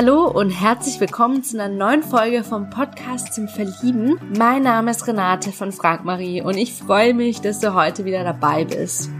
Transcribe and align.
Hallo 0.00 0.30
und 0.30 0.50
herzlich 0.50 1.00
willkommen 1.00 1.42
zu 1.42 1.60
einer 1.60 1.74
neuen 1.74 2.04
Folge 2.04 2.44
vom 2.44 2.70
Podcast 2.70 3.34
zum 3.34 3.48
Verlieben. 3.48 4.16
Mein 4.38 4.62
Name 4.62 4.92
ist 4.92 5.08
Renate 5.08 5.50
von 5.50 5.72
Frank 5.72 6.04
Marie 6.04 6.40
und 6.40 6.56
ich 6.56 6.72
freue 6.72 7.14
mich, 7.14 7.40
dass 7.40 7.58
du 7.58 7.74
heute 7.74 8.04
wieder 8.04 8.22
dabei 8.22 8.64
bist. 8.64 9.10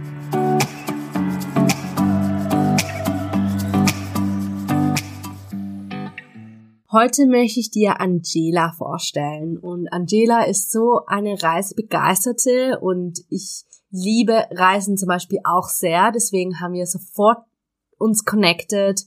Heute 6.93 7.27
möchte 7.27 7.59
ich 7.59 7.73
dir 7.73 8.01
Angela 8.01 8.71
vorstellen 8.79 9.59
und 9.59 9.93
Angela 9.93 10.45
ist 10.45 10.71
so 10.71 11.01
eine 11.09 11.43
Reisebegeisterte 11.43 12.79
und 12.81 13.19
ich 13.31 13.65
liebe 13.91 14.45
Reisen 14.53 14.97
zum 14.97 15.09
Beispiel 15.09 15.41
auch 15.43 15.67
sehr, 15.67 16.13
deswegen 16.13 16.61
haben 16.61 16.75
wir 16.75 16.87
sofort 16.87 17.39
uns 17.99 18.25
connected 18.25 19.01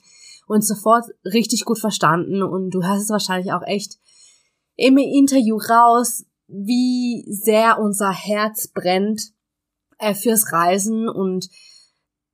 und 0.52 0.66
sofort 0.66 1.05
richtig 1.23 1.64
gut 1.64 1.80
verstanden 1.80 2.44
und 2.44 2.72
du 2.72 2.84
hörst 2.84 3.04
es 3.04 3.10
wahrscheinlich 3.10 3.54
auch 3.54 3.62
echt 3.66 4.00
im 4.76 4.98
Interview 4.98 5.55
raus, 5.55 6.26
wie 6.48 7.24
sehr 7.30 7.80
unser 7.80 8.12
Herz 8.12 8.68
brennt 8.68 9.32
äh, 9.98 10.14
fürs 10.14 10.52
Reisen 10.52 11.08
und 11.08 11.48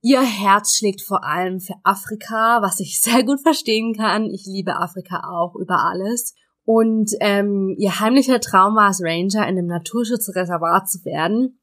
ihr 0.00 0.20
Herz 0.20 0.76
schlägt 0.76 1.00
vor 1.00 1.22
allem 1.22 1.60
für 1.60 1.74
Afrika, 1.84 2.60
was 2.60 2.80
ich 2.80 3.00
sehr 3.00 3.22
gut 3.22 3.40
verstehen 3.40 3.94
kann. 3.94 4.24
Ich 4.24 4.46
liebe 4.46 4.80
Afrika 4.80 5.22
auch 5.30 5.54
über 5.54 5.84
alles. 5.84 6.34
Und 6.64 7.12
ähm, 7.20 7.76
ihr 7.78 8.00
heimlicher 8.00 8.40
Traum 8.40 8.74
war 8.74 8.90
es, 8.90 9.00
Ranger 9.00 9.46
in 9.46 9.56
einem 9.56 9.66
Naturschutzreservat 9.66 10.90
zu 10.90 11.04
werden. 11.04 11.60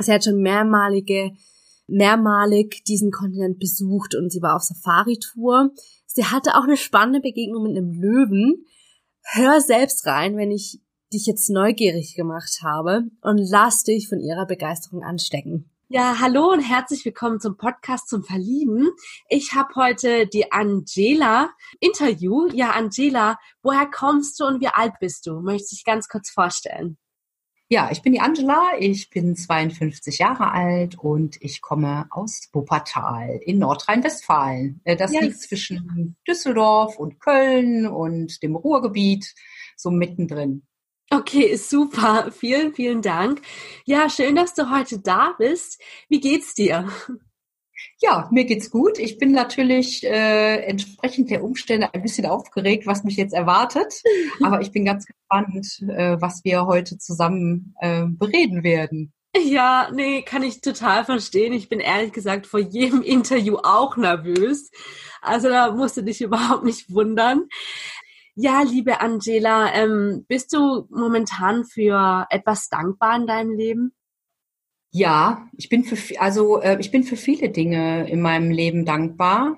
Sie 0.00 0.12
hat 0.12 0.24
schon 0.24 0.42
mehrmalige 0.42 1.30
mehrmalig 1.86 2.84
diesen 2.84 3.10
Kontinent 3.10 3.58
besucht 3.58 4.14
und 4.14 4.30
sie 4.30 4.42
war 4.42 4.56
auf 4.56 4.62
Safari-Tour. 4.62 5.70
Sie 6.06 6.24
hatte 6.24 6.56
auch 6.56 6.64
eine 6.64 6.76
spannende 6.76 7.20
Begegnung 7.20 7.64
mit 7.64 7.76
einem 7.76 7.92
Löwen. 7.92 8.64
Hör 9.24 9.60
selbst 9.60 10.06
rein, 10.06 10.36
wenn 10.36 10.50
ich 10.50 10.80
dich 11.12 11.26
jetzt 11.26 11.50
neugierig 11.50 12.14
gemacht 12.14 12.60
habe 12.62 13.04
und 13.20 13.38
lass 13.38 13.82
dich 13.82 14.08
von 14.08 14.20
ihrer 14.20 14.46
Begeisterung 14.46 15.02
anstecken. 15.02 15.70
Ja, 15.94 16.20
hallo 16.20 16.50
und 16.50 16.60
herzlich 16.60 17.04
willkommen 17.04 17.38
zum 17.38 17.58
Podcast 17.58 18.08
zum 18.08 18.24
Verlieben. 18.24 18.88
Ich 19.28 19.52
habe 19.52 19.74
heute 19.74 20.26
die 20.26 20.50
Angela 20.50 21.50
Interview. 21.80 22.48
Ja, 22.54 22.70
Angela, 22.70 23.36
woher 23.62 23.86
kommst 23.90 24.40
du 24.40 24.46
und 24.46 24.62
wie 24.62 24.68
alt 24.68 24.94
bist 25.00 25.26
du? 25.26 25.40
Möchtest 25.40 25.72
du 25.72 25.76
dich 25.76 25.84
ganz 25.84 26.08
kurz 26.08 26.30
vorstellen? 26.30 26.96
Ja, 27.72 27.88
ich 27.90 28.02
bin 28.02 28.12
die 28.12 28.20
Angela, 28.20 28.72
ich 28.78 29.08
bin 29.08 29.34
52 29.34 30.18
Jahre 30.18 30.52
alt 30.52 30.98
und 30.98 31.38
ich 31.40 31.62
komme 31.62 32.06
aus 32.10 32.50
Wuppertal 32.52 33.40
in 33.42 33.60
Nordrhein-Westfalen. 33.60 34.82
Äh, 34.84 34.94
das 34.94 35.10
yes. 35.14 35.22
liegt 35.22 35.40
zwischen 35.40 36.16
Düsseldorf 36.28 36.98
und 36.98 37.18
Köln 37.18 37.86
und 37.86 38.42
dem 38.42 38.56
Ruhrgebiet, 38.56 39.34
so 39.74 39.90
mittendrin. 39.90 40.66
Okay, 41.10 41.56
super. 41.56 42.30
Vielen, 42.30 42.74
vielen 42.74 43.00
Dank. 43.00 43.40
Ja, 43.86 44.10
schön, 44.10 44.36
dass 44.36 44.52
du 44.52 44.68
heute 44.70 44.98
da 44.98 45.34
bist. 45.38 45.80
Wie 46.10 46.20
geht's 46.20 46.52
dir? 46.52 46.90
Ja, 48.00 48.28
mir 48.32 48.44
geht's 48.44 48.70
gut. 48.70 48.98
Ich 48.98 49.18
bin 49.18 49.32
natürlich 49.32 50.04
äh, 50.04 50.64
entsprechend 50.64 51.30
der 51.30 51.44
Umstände 51.44 51.92
ein 51.94 52.02
bisschen 52.02 52.26
aufgeregt, 52.26 52.86
was 52.86 53.04
mich 53.04 53.16
jetzt 53.16 53.34
erwartet. 53.34 54.02
Aber 54.42 54.60
ich 54.60 54.72
bin 54.72 54.84
ganz 54.84 55.06
gespannt, 55.06 55.66
äh, 55.88 56.16
was 56.20 56.44
wir 56.44 56.66
heute 56.66 56.98
zusammen 56.98 57.74
äh, 57.80 58.04
bereden 58.06 58.64
werden. 58.64 59.12
Ja, 59.36 59.88
nee, 59.92 60.22
kann 60.22 60.42
ich 60.42 60.60
total 60.60 61.04
verstehen. 61.04 61.54
Ich 61.54 61.68
bin 61.68 61.80
ehrlich 61.80 62.12
gesagt 62.12 62.46
vor 62.46 62.60
jedem 62.60 63.02
Interview 63.02 63.56
auch 63.62 63.96
nervös. 63.96 64.70
Also 65.22 65.48
da 65.48 65.72
musst 65.72 65.96
du 65.96 66.02
dich 66.02 66.20
überhaupt 66.22 66.64
nicht 66.64 66.92
wundern. 66.92 67.48
Ja, 68.34 68.62
liebe 68.62 69.00
Angela, 69.00 69.72
ähm, 69.74 70.24
bist 70.26 70.52
du 70.54 70.86
momentan 70.90 71.64
für 71.64 72.26
etwas 72.30 72.68
dankbar 72.68 73.16
in 73.16 73.26
deinem 73.26 73.52
Leben? 73.52 73.94
Ja, 74.94 75.48
ich 75.56 75.70
bin 75.70 75.84
für 75.84 75.96
also 76.20 76.60
äh, 76.60 76.76
ich 76.78 76.90
bin 76.90 77.02
für 77.02 77.16
viele 77.16 77.48
Dinge 77.48 78.08
in 78.10 78.20
meinem 78.20 78.50
Leben 78.50 78.84
dankbar 78.84 79.56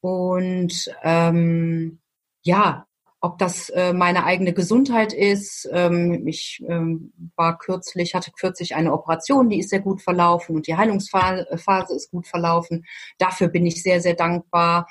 und 0.00 0.90
ähm, 1.02 2.00
ja, 2.42 2.86
ob 3.20 3.38
das 3.38 3.68
äh, 3.70 3.92
meine 3.92 4.24
eigene 4.24 4.54
Gesundheit 4.54 5.12
ist. 5.12 5.68
Ähm, 5.72 6.26
ich 6.26 6.64
ähm, 6.68 7.12
war 7.36 7.58
kürzlich, 7.58 8.14
hatte 8.14 8.30
kürzlich 8.32 8.74
eine 8.74 8.94
Operation, 8.94 9.50
die 9.50 9.58
ist 9.58 9.70
sehr 9.70 9.80
gut 9.80 10.00
verlaufen 10.00 10.56
und 10.56 10.66
die 10.66 10.76
Heilungsphase 10.76 11.46
ist 11.94 12.10
gut 12.10 12.26
verlaufen. 12.26 12.86
Dafür 13.18 13.48
bin 13.48 13.66
ich 13.66 13.82
sehr, 13.82 14.00
sehr 14.00 14.14
dankbar. 14.14 14.86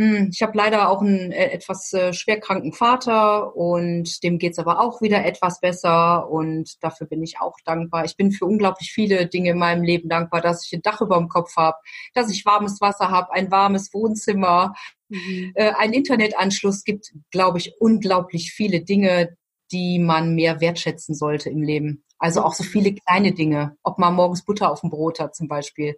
Hm, 0.00 0.30
ich 0.32 0.40
habe 0.40 0.56
leider 0.56 0.88
auch 0.88 1.02
einen 1.02 1.30
äh, 1.30 1.50
etwas 1.50 1.92
äh, 1.92 2.14
schwerkranken 2.14 2.72
Vater 2.72 3.54
und 3.54 4.22
dem 4.22 4.38
geht's 4.38 4.58
aber 4.58 4.80
auch 4.80 5.02
wieder 5.02 5.26
etwas 5.26 5.60
besser 5.60 6.30
und 6.30 6.82
dafür 6.82 7.06
bin 7.06 7.22
ich 7.22 7.38
auch 7.38 7.56
dankbar. 7.66 8.06
Ich 8.06 8.16
bin 8.16 8.32
für 8.32 8.46
unglaublich 8.46 8.92
viele 8.92 9.26
Dinge 9.26 9.50
in 9.50 9.58
meinem 9.58 9.82
Leben 9.82 10.08
dankbar, 10.08 10.40
dass 10.40 10.64
ich 10.64 10.72
ein 10.72 10.80
Dach 10.80 11.02
über 11.02 11.18
dem 11.18 11.28
Kopf 11.28 11.54
habe, 11.58 11.76
dass 12.14 12.30
ich 12.30 12.46
warmes 12.46 12.80
Wasser 12.80 13.10
habe, 13.10 13.30
ein 13.34 13.50
warmes 13.50 13.92
Wohnzimmer, 13.92 14.74
mhm. 15.10 15.52
äh, 15.54 15.72
einen 15.72 15.92
Internetanschluss. 15.92 16.84
gibt, 16.84 17.12
glaube 17.30 17.58
ich, 17.58 17.74
unglaublich 17.78 18.52
viele 18.52 18.80
Dinge, 18.80 19.36
die 19.70 19.98
man 19.98 20.34
mehr 20.34 20.62
wertschätzen 20.62 21.14
sollte 21.14 21.50
im 21.50 21.62
Leben. 21.62 22.04
Also 22.18 22.42
auch 22.42 22.54
so 22.54 22.64
viele 22.64 22.94
kleine 22.94 23.32
Dinge, 23.32 23.76
ob 23.82 23.98
man 23.98 24.14
morgens 24.14 24.46
Butter 24.46 24.70
auf 24.70 24.80
dem 24.80 24.88
Brot 24.88 25.20
hat 25.20 25.36
zum 25.36 25.46
Beispiel. 25.46 25.96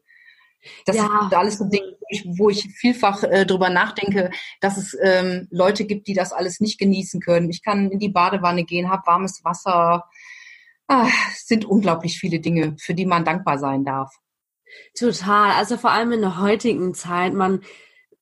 Das 0.87 0.97
ja. 0.97 1.09
sind 1.21 1.35
alles 1.35 1.59
so 1.59 1.65
Dinge, 1.65 1.97
wo 2.37 2.51
ich 2.51 2.69
vielfach 2.75 3.23
äh, 3.23 3.45
drüber 3.47 3.71
nachdenke, 3.71 4.31
dass 4.61 4.77
es 4.77 4.97
ähm, 5.03 5.49
Leute 5.51 5.85
gibt, 5.85 6.07
die 6.07 6.15
das 6.15 6.33
alles 6.33 6.61
nicht 6.61 6.79
genießen 6.79 7.21
können. 7.21 7.51
Ich 7.51 7.63
kann 7.63 7.91
in 7.91 7.99
die 7.99 8.11
Badewanne 8.11 8.65
gehen, 8.65 8.91
habe 8.91 9.07
warmes 9.07 9.45
Wasser. 9.45 10.05
Ah, 10.89 11.09
es 11.33 11.47
sind 11.47 11.65
unglaublich 11.65 12.19
viele 12.19 12.41
Dinge, 12.41 12.77
für 12.79 12.95
die 12.95 13.07
man 13.07 13.25
dankbar 13.25 13.59
sein 13.59 13.85
darf. 13.85 14.15
Total. 14.99 15.53
Also 15.53 15.77
vor 15.77 15.91
allem 15.91 16.13
in 16.13 16.21
der 16.21 16.41
heutigen 16.41 16.95
Zeit, 16.95 17.35
man 17.35 17.61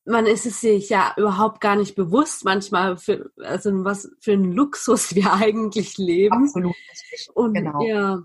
man 0.07 0.27
ist 0.27 0.47
es 0.47 0.61
sich 0.61 0.89
ja 0.89 1.15
überhaupt 1.17 1.61
gar 1.61 1.77
nicht 1.77 1.95
bewusst 1.95 2.45
manchmal 2.45 2.97
für 2.97 3.31
also 3.45 3.85
was 3.85 4.11
für 4.21 4.33
ein 4.33 4.53
Luxus 4.53 5.15
wir 5.15 5.33
eigentlich 5.33 5.99
leben. 5.99 6.45
Absolut. 6.45 6.75
Und 7.35 7.55
genau. 7.55 7.83
ja, 7.83 8.23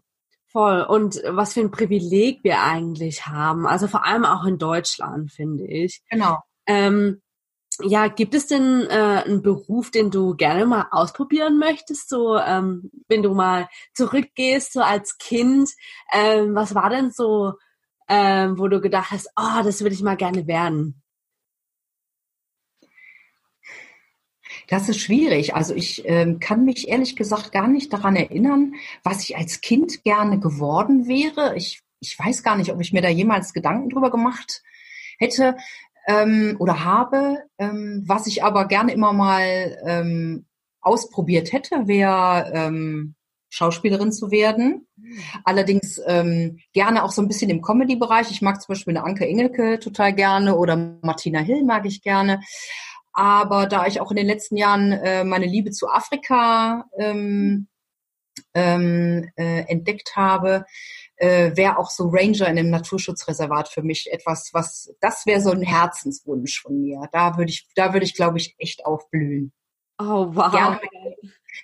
Voll. 0.56 0.84
Und 0.84 1.22
was 1.28 1.52
für 1.52 1.60
ein 1.60 1.72
Privileg 1.72 2.42
wir 2.44 2.62
eigentlich 2.62 3.28
haben. 3.28 3.68
Also 3.68 3.90
vor 3.90 4.06
allem 4.06 4.24
auch 4.24 4.46
in 4.46 4.58
Deutschland, 4.58 5.30
finde 5.30 5.66
ich. 5.66 6.02
Genau. 6.10 6.40
Ähm, 6.66 7.22
ja, 7.82 8.08
gibt 8.08 8.34
es 8.34 8.48
denn 8.48 8.88
äh, 8.90 9.24
einen 9.26 9.42
Beruf, 9.42 9.92
den 9.92 10.12
du 10.12 10.34
gerne 10.34 10.66
mal 10.66 10.88
ausprobieren 10.92 11.60
möchtest? 11.60 12.08
So, 12.08 12.38
ähm, 12.38 12.90
wenn 13.10 13.22
du 13.22 13.34
mal 13.34 13.68
zurückgehst, 13.96 14.72
so 14.72 14.80
als 14.80 15.18
Kind, 15.18 15.72
ähm, 16.14 16.56
was 16.56 16.74
war 16.74 16.90
denn 16.90 17.12
so, 17.12 17.56
ähm, 18.08 18.58
wo 18.58 18.70
du 18.70 18.80
gedacht 18.80 19.12
hast, 19.12 19.28
oh, 19.36 19.62
das 19.62 19.82
würde 19.82 19.94
ich 19.94 20.04
mal 20.04 20.16
gerne 20.16 20.48
werden? 20.48 21.04
Das 24.68 24.90
ist 24.90 25.00
schwierig. 25.00 25.56
Also 25.56 25.76
ich 25.76 26.04
ähm, 26.06 26.40
kann 26.40 26.66
mich 26.66 26.88
ehrlich 26.88 27.16
gesagt 27.16 27.52
gar 27.52 27.68
nicht 27.68 27.94
daran 27.94 28.16
erinnern, 28.16 28.74
was 29.04 29.24
ich 29.24 29.38
als 29.38 29.62
Kind 29.62 30.04
gerne 30.04 30.40
geworden 30.40 31.08
wäre. 31.08 31.56
Ich, 31.56 31.82
ich 32.00 32.18
weiß 32.18 32.44
gar 32.44 32.58
nicht, 32.58 32.72
ob 32.72 32.82
ich 32.82 32.94
mir 32.94 33.02
da 33.02 33.10
jemals 33.10 33.54
Gedanken 33.54 33.90
drüber 33.90 34.12
gemacht 34.12 34.64
hätte 35.20 35.58
ähm, 36.08 36.56
oder 36.60 36.84
habe. 36.84 37.44
Ähm, 37.58 38.04
was 38.06 38.28
ich 38.28 38.44
aber 38.44 38.68
gerne 38.68 38.94
immer 38.94 39.14
mal 39.14 39.78
ähm, 39.86 40.46
ausprobiert 40.82 41.52
hätte, 41.52 41.88
wäre 41.88 42.52
ähm, 42.54 43.16
Schauspielerin 43.50 44.12
zu 44.12 44.32
werden. 44.32 44.88
Allerdings 45.44 46.02
ähm, 46.06 46.60
gerne 46.74 47.04
auch 47.04 47.12
so 47.12 47.22
ein 47.22 47.28
bisschen 47.28 47.50
im 47.50 47.62
Comedy-Bereich. 47.62 48.30
Ich 48.32 48.42
mag 48.42 48.62
zum 48.62 48.74
Beispiel 48.74 48.98
eine 48.98 49.06
Anke 49.06 49.26
Engelke 49.26 49.80
total 49.80 50.14
gerne 50.14 50.56
oder 50.56 50.98
Martina 51.02 51.40
Hill 51.40 51.64
mag 51.64 51.86
ich 51.86 52.02
gerne. 52.02 52.42
Aber 53.16 53.66
da 53.66 53.88
ich 53.88 54.02
auch 54.02 54.12
in 54.12 54.18
den 54.18 54.28
letzten 54.28 54.58
Jahren 54.58 54.92
äh, 54.92 55.24
meine 55.24 55.46
Liebe 55.46 55.72
zu 55.72 55.88
Afrika 55.88 56.86
ähm, 57.00 57.68
ähm, 58.54 59.30
äh, 59.38 59.62
entdeckt 59.68 60.16
habe, 60.16 60.66
äh, 61.16 61.56
wäre 61.56 61.78
auch 61.78 61.90
so 61.90 62.10
Ranger 62.10 62.48
in 62.48 62.60
einem 62.60 62.70
Naturschutzreservat 62.70 63.70
für 63.70 63.84
mich 63.84 64.12
etwas, 64.12 64.50
was 64.52 64.94
das 65.00 65.26
wäre 65.26 65.40
so 65.40 65.52
ein 65.52 65.62
Herzenswunsch 65.62 66.62
von 66.62 66.82
mir. 66.82 67.08
Da 67.14 67.38
würde 67.38 67.52
ich, 67.52 67.70
da 67.76 67.94
würde 67.94 68.06
ich, 68.06 68.16
glaube 68.16 68.38
ich, 68.38 68.56
echt 68.58 68.86
aufblühen. 68.86 69.54
Oh 69.98 70.28
wow. 70.34 70.52
Gerne 70.52 70.80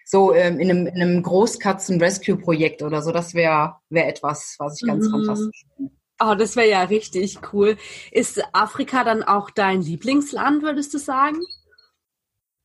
so 0.06 0.34
ähm, 0.34 0.60
in 0.60 0.70
einem, 0.70 0.88
in 0.88 1.02
einem 1.02 1.24
Großkatzen-Rescue-Projekt 1.24 2.82
oder 2.82 3.02
so, 3.02 3.12
das 3.12 3.34
wäre 3.34 3.76
wär 3.90 4.08
etwas, 4.08 4.56
was 4.60 4.82
ich 4.82 4.88
ganz 4.88 5.08
mhm. 5.08 5.12
fantastisch 5.12 5.66
finde. 5.76 5.94
Oh, 6.24 6.36
das 6.36 6.56
wäre 6.56 6.70
ja 6.70 6.84
richtig 6.84 7.40
cool. 7.52 7.78
Ist 8.12 8.44
Afrika 8.54 9.04
dann 9.04 9.24
auch 9.24 9.50
dein 9.50 9.82
Lieblingsland, 9.82 10.62
würdest 10.62 10.94
du 10.94 11.00
sagen? 11.00 11.40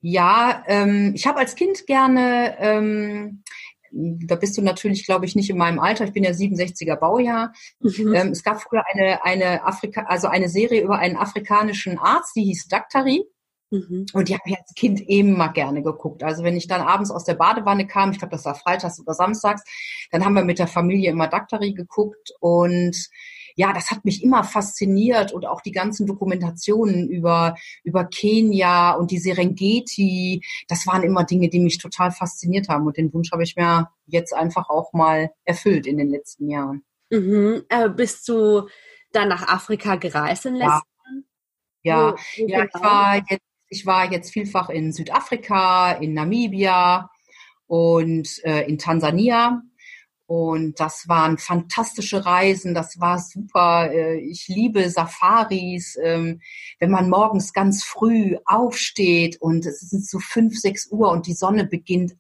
Ja, 0.01 0.63
ähm, 0.67 1.13
ich 1.15 1.27
habe 1.27 1.39
als 1.39 1.55
Kind 1.55 1.87
gerne, 1.87 2.57
ähm, 2.59 3.43
da 3.91 4.37
bist 4.37 4.59
du 4.59 4.63
natürlich, 4.63 5.07
glaube 5.07 5.25
ich, 5.25 5.37
nicht 5.37 5.49
in 5.49 5.57
meinem 5.57 5.79
Alter. 5.79 6.05
Ich 6.05 6.13
bin 6.13 6.23
ja 6.23 6.33
67er 6.33 6.97
Baujahr. 6.97 7.53
Mhm. 7.81 8.15
Ähm, 8.15 8.29
es 8.29 8.43
gab 8.43 8.61
früher 8.61 8.85
eine, 8.93 9.25
eine 9.25 9.65
Afrika, 9.65 10.03
also 10.03 10.29
eine 10.29 10.51
Serie 10.51 10.83
über 10.83 10.99
einen 10.99 11.17
afrikanischen 11.17 11.99
Arzt, 11.99 12.37
die 12.37 12.45
hieß 12.45 12.69
Daktari. 12.69 13.25
Mhm. 13.71 14.07
Und 14.13 14.29
die 14.29 14.35
habe 14.35 14.45
ich 14.47 14.59
als 14.59 14.75
Kind 14.75 15.01
immer 15.09 15.49
gerne 15.49 15.83
geguckt. 15.83 16.23
Also 16.23 16.45
wenn 16.45 16.57
ich 16.57 16.69
dann 16.69 16.83
abends 16.83 17.11
aus 17.11 17.25
der 17.25 17.35
Badewanne 17.35 17.87
kam, 17.87 18.13
ich 18.13 18.19
glaube, 18.19 18.33
das 18.33 18.45
war 18.45 18.55
freitags 18.55 19.01
oder 19.01 19.15
samstags, 19.15 19.63
dann 20.11 20.25
haben 20.25 20.35
wir 20.35 20.45
mit 20.45 20.59
der 20.59 20.69
Familie 20.69 21.11
immer 21.11 21.27
Daktari 21.27 21.73
geguckt 21.73 22.33
und 22.41 23.09
ja, 23.57 23.73
das 23.73 23.91
hat 23.91 24.05
mich 24.05 24.23
immer 24.23 24.45
fasziniert 24.45 25.33
und 25.33 25.47
auch 25.47 25.63
die 25.63 25.73
ganzen 25.73 26.07
Dokumentationen 26.07 27.09
über, 27.09 27.57
über 27.83 28.05
Kenia 28.05 28.93
und 28.93 29.11
die 29.11 29.19
Serengeti, 29.19 30.43
das 30.69 30.87
waren 30.87 31.03
immer 31.03 31.25
Dinge, 31.25 31.49
die 31.49 31.61
mich 31.61 31.79
total 31.79 32.13
fasziniert 32.13 32.69
haben 32.69 32.87
und 32.87 32.99
den 32.99 33.13
Wunsch 33.13 33.33
habe 33.33 33.43
ich 33.43 33.57
mir 33.57 33.89
jetzt 34.07 34.35
einfach 34.35 34.69
auch 34.69 34.93
mal 34.93 35.31
erfüllt 35.45 35.87
in 35.87 35.97
den 35.97 36.11
letzten 36.11 36.49
Jahren. 36.51 36.85
Mhm. 37.11 37.65
Äh, 37.71 37.89
bist 37.89 38.29
du 38.29 38.69
dann 39.13 39.29
nach 39.29 39.49
Afrika 39.49 39.97
gereist 39.97 40.45
in 40.47 40.57
letzter 40.57 40.83
Ja, 41.83 42.13
ja, 42.13 42.13
wo, 42.13 42.43
wo 42.43 42.49
ja 42.49 42.65
ich 42.65 42.73
genau? 42.73 42.85
war 42.85 43.17
jetzt 43.29 43.47
ich 43.69 43.87
war 43.87 44.13
jetzt 44.13 44.33
vielfach 44.33 44.69
in 44.69 44.93
Südafrika, 44.93 45.93
in 45.93 46.15
Namibia 46.15 47.11
und 47.67 48.29
äh, 48.45 48.63
in 48.63 48.79
Tansania. 48.79 49.63
Und 50.27 50.81
das 50.81 51.09
waren 51.09 51.39
fantastische 51.39 52.27
Reisen, 52.27 52.75
das 52.75 52.99
war 52.99 53.21
super. 53.21 53.91
Äh, 53.93 54.19
ich 54.19 54.49
liebe 54.49 54.91
Safaris, 54.91 55.97
ähm, 56.03 56.41
wenn 56.81 56.91
man 56.91 57.09
morgens 57.09 57.53
ganz 57.53 57.85
früh 57.85 58.37
aufsteht 58.45 59.41
und 59.41 59.65
es 59.67 59.81
sind 59.81 60.05
so 60.05 60.19
fünf, 60.19 60.59
sechs 60.59 60.91
Uhr 60.91 61.11
und 61.13 61.29
die 61.29 61.35
Sonne 61.35 61.65
beginnt 61.65 62.17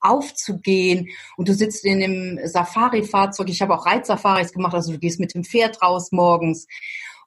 aufzugehen 0.00 1.08
und 1.36 1.48
du 1.48 1.54
sitzt 1.54 1.84
in 1.84 2.00
dem 2.00 2.38
Safari-Fahrzeug. 2.44 3.48
Ich 3.48 3.62
habe 3.62 3.74
auch 3.74 3.86
Reitsafaris 3.86 4.52
gemacht, 4.52 4.74
also 4.74 4.92
du 4.92 4.98
gehst 4.98 5.18
mit 5.18 5.34
dem 5.34 5.42
Pferd 5.42 5.82
raus 5.82 6.12
morgens 6.12 6.66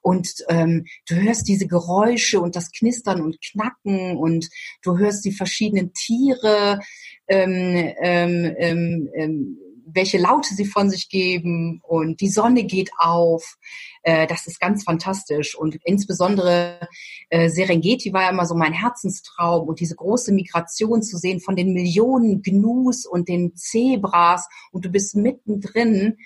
und 0.02 0.44
ähm, 0.48 0.86
du 1.08 1.16
hörst 1.16 1.48
diese 1.48 1.66
Geräusche 1.66 2.40
und 2.40 2.56
das 2.56 2.70
Knistern 2.72 3.20
und 3.20 3.40
Knacken 3.40 4.16
und 4.16 4.48
du 4.82 4.98
hörst 4.98 5.24
die 5.24 5.32
verschiedenen 5.32 5.92
Tiere, 5.94 6.80
ähm, 7.28 7.92
ähm, 8.00 8.54
ähm, 8.58 9.08
ähm, 9.14 9.58
welche 9.94 10.18
Laute 10.18 10.54
sie 10.54 10.64
von 10.64 10.90
sich 10.90 11.08
geben 11.08 11.80
und 11.82 12.20
die 12.20 12.28
Sonne 12.28 12.64
geht 12.64 12.90
auf. 12.98 13.56
Äh, 14.02 14.26
das 14.26 14.46
ist 14.46 14.60
ganz 14.60 14.84
fantastisch 14.84 15.56
und 15.56 15.78
insbesondere 15.84 16.88
äh, 17.30 17.48
Serengeti 17.48 18.12
war 18.12 18.22
ja 18.22 18.30
immer 18.30 18.46
so 18.46 18.54
mein 18.54 18.72
Herzenstraum 18.72 19.68
und 19.68 19.80
diese 19.80 19.96
große 19.96 20.32
Migration 20.32 21.02
zu 21.02 21.16
sehen 21.16 21.40
von 21.40 21.56
den 21.56 21.72
Millionen 21.72 22.42
Gnus 22.42 23.06
und 23.06 23.28
den 23.28 23.54
Zebras 23.56 24.48
und 24.70 24.84
du 24.84 24.90
bist 24.90 25.14
mittendrin 25.14 26.18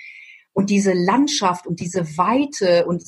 und 0.52 0.70
diese 0.70 0.92
Landschaft 0.92 1.66
und 1.66 1.80
diese 1.80 2.16
Weite 2.16 2.86
und 2.86 3.04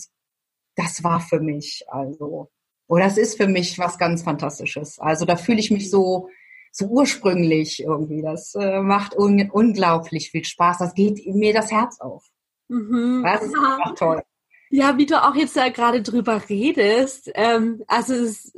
das 0.76 1.02
war 1.02 1.20
für 1.20 1.40
mich 1.40 1.84
also, 1.88 2.50
oder 2.86 3.04
das 3.04 3.18
ist 3.18 3.36
für 3.36 3.48
mich 3.48 3.78
was 3.78 3.98
ganz 3.98 4.22
Fantastisches. 4.22 4.98
Also 4.98 5.24
da 5.24 5.36
fühle 5.36 5.58
ich 5.58 5.70
mich 5.70 5.90
so, 5.90 6.28
so 6.78 6.86
ursprünglich 6.86 7.82
irgendwie. 7.82 8.22
Das 8.22 8.54
äh, 8.54 8.80
macht 8.80 9.16
un 9.16 9.50
unglaublich 9.50 10.30
viel 10.30 10.44
Spaß. 10.44 10.78
Das 10.78 10.94
geht 10.94 11.26
mir 11.26 11.52
das 11.52 11.70
Herz 11.70 12.00
auf. 12.00 12.24
Mhm. 12.68 13.22
Das 13.24 13.42
ist 13.42 13.54
einfach 13.54 13.94
toll. 13.94 14.22
Ja, 14.70 14.98
wie 14.98 15.06
du 15.06 15.22
auch 15.22 15.34
jetzt 15.34 15.56
da 15.56 15.70
gerade 15.70 16.02
drüber 16.02 16.42
redest, 16.48 17.30
ähm, 17.34 17.82
also 17.88 18.12
es, 18.12 18.52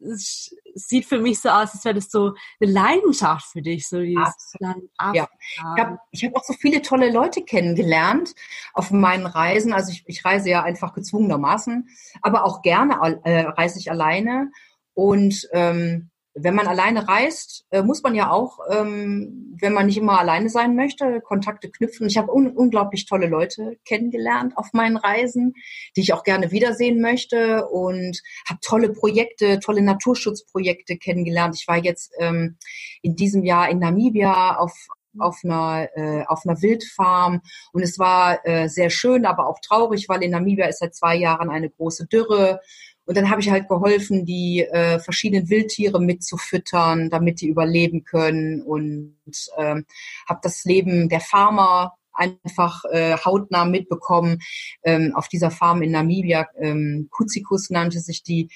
es 0.00 0.54
sieht 0.74 1.06
für 1.06 1.18
mich 1.18 1.40
so 1.40 1.48
aus, 1.48 1.74
als 1.74 1.84
wäre 1.84 1.96
das 1.96 2.08
so 2.08 2.34
eine 2.60 2.70
Leidenschaft 2.70 3.46
für 3.46 3.62
dich, 3.62 3.88
so 3.88 4.00
dieses 4.00 4.54
Land 4.60 4.84
Ja. 5.12 5.28
Ich 5.50 5.82
habe 5.82 5.98
ich 6.12 6.24
hab 6.24 6.36
auch 6.36 6.44
so 6.44 6.52
viele 6.52 6.82
tolle 6.82 7.10
Leute 7.10 7.42
kennengelernt 7.42 8.34
auf 8.74 8.92
meinen 8.92 9.26
Reisen. 9.26 9.72
Also 9.72 9.90
ich, 9.90 10.04
ich 10.06 10.24
reise 10.24 10.50
ja 10.50 10.62
einfach 10.62 10.94
gezwungenermaßen, 10.94 11.88
aber 12.22 12.44
auch 12.44 12.62
gerne 12.62 13.20
äh, 13.24 13.40
reise 13.40 13.80
ich 13.80 13.90
alleine. 13.90 14.52
Und 14.94 15.48
ähm, 15.52 16.10
wenn 16.38 16.54
man 16.54 16.66
alleine 16.66 17.08
reist, 17.08 17.64
äh, 17.70 17.82
muss 17.82 18.02
man 18.02 18.14
ja 18.14 18.30
auch, 18.30 18.58
ähm, 18.70 19.56
wenn 19.58 19.72
man 19.72 19.86
nicht 19.86 19.96
immer 19.96 20.20
alleine 20.20 20.50
sein 20.50 20.76
möchte, 20.76 21.22
Kontakte 21.22 21.70
knüpfen. 21.70 22.06
Ich 22.08 22.18
habe 22.18 22.30
un 22.30 22.48
unglaublich 22.48 23.06
tolle 23.06 23.26
Leute 23.26 23.78
kennengelernt 23.86 24.56
auf 24.56 24.72
meinen 24.74 24.98
Reisen, 24.98 25.54
die 25.96 26.02
ich 26.02 26.12
auch 26.12 26.24
gerne 26.24 26.50
wiedersehen 26.52 27.00
möchte 27.00 27.66
und 27.68 28.20
habe 28.48 28.60
tolle 28.60 28.90
Projekte, 28.92 29.60
tolle 29.60 29.80
Naturschutzprojekte 29.80 30.98
kennengelernt. 30.98 31.56
Ich 31.58 31.66
war 31.66 31.78
jetzt 31.78 32.12
ähm, 32.18 32.58
in 33.00 33.16
diesem 33.16 33.42
Jahr 33.44 33.70
in 33.70 33.78
Namibia 33.78 34.56
auf 34.56 34.74
auf 35.18 35.40
einer 35.44 35.88
äh, 35.96 36.24
auf 36.26 36.42
einer 36.44 36.60
Wildfarm 36.60 37.40
und 37.72 37.82
es 37.82 37.98
war 37.98 38.44
äh, 38.44 38.68
sehr 38.68 38.90
schön, 38.90 39.24
aber 39.24 39.48
auch 39.48 39.60
traurig, 39.60 40.10
weil 40.10 40.22
in 40.22 40.32
Namibia 40.32 40.66
ist 40.66 40.80
seit 40.80 40.94
zwei 40.94 41.16
Jahren 41.16 41.48
eine 41.48 41.70
große 41.70 42.06
Dürre 42.06 42.60
und 43.06 43.16
dann 43.16 43.30
habe 43.30 43.40
ich 43.40 43.50
halt 43.50 43.68
geholfen, 43.68 44.26
die 44.26 44.62
äh, 44.62 44.98
verschiedenen 44.98 45.48
Wildtiere 45.48 46.00
mitzufüttern, 46.00 47.08
damit 47.08 47.40
die 47.40 47.48
überleben 47.48 48.04
können 48.04 48.62
und 48.62 49.16
ähm, 49.56 49.86
habe 50.28 50.40
das 50.42 50.64
Leben 50.64 51.08
der 51.08 51.20
Farmer 51.20 51.94
einfach 52.12 52.84
äh, 52.90 53.16
hautnah 53.16 53.64
mitbekommen. 53.64 54.38
Ähm, 54.82 55.12
auf 55.14 55.28
dieser 55.28 55.50
Farm 55.50 55.82
in 55.82 55.92
Namibia, 55.92 56.48
ähm, 56.58 57.08
Kuzikus 57.10 57.70
nannte 57.70 58.00
sich 58.00 58.22
die, 58.22 58.48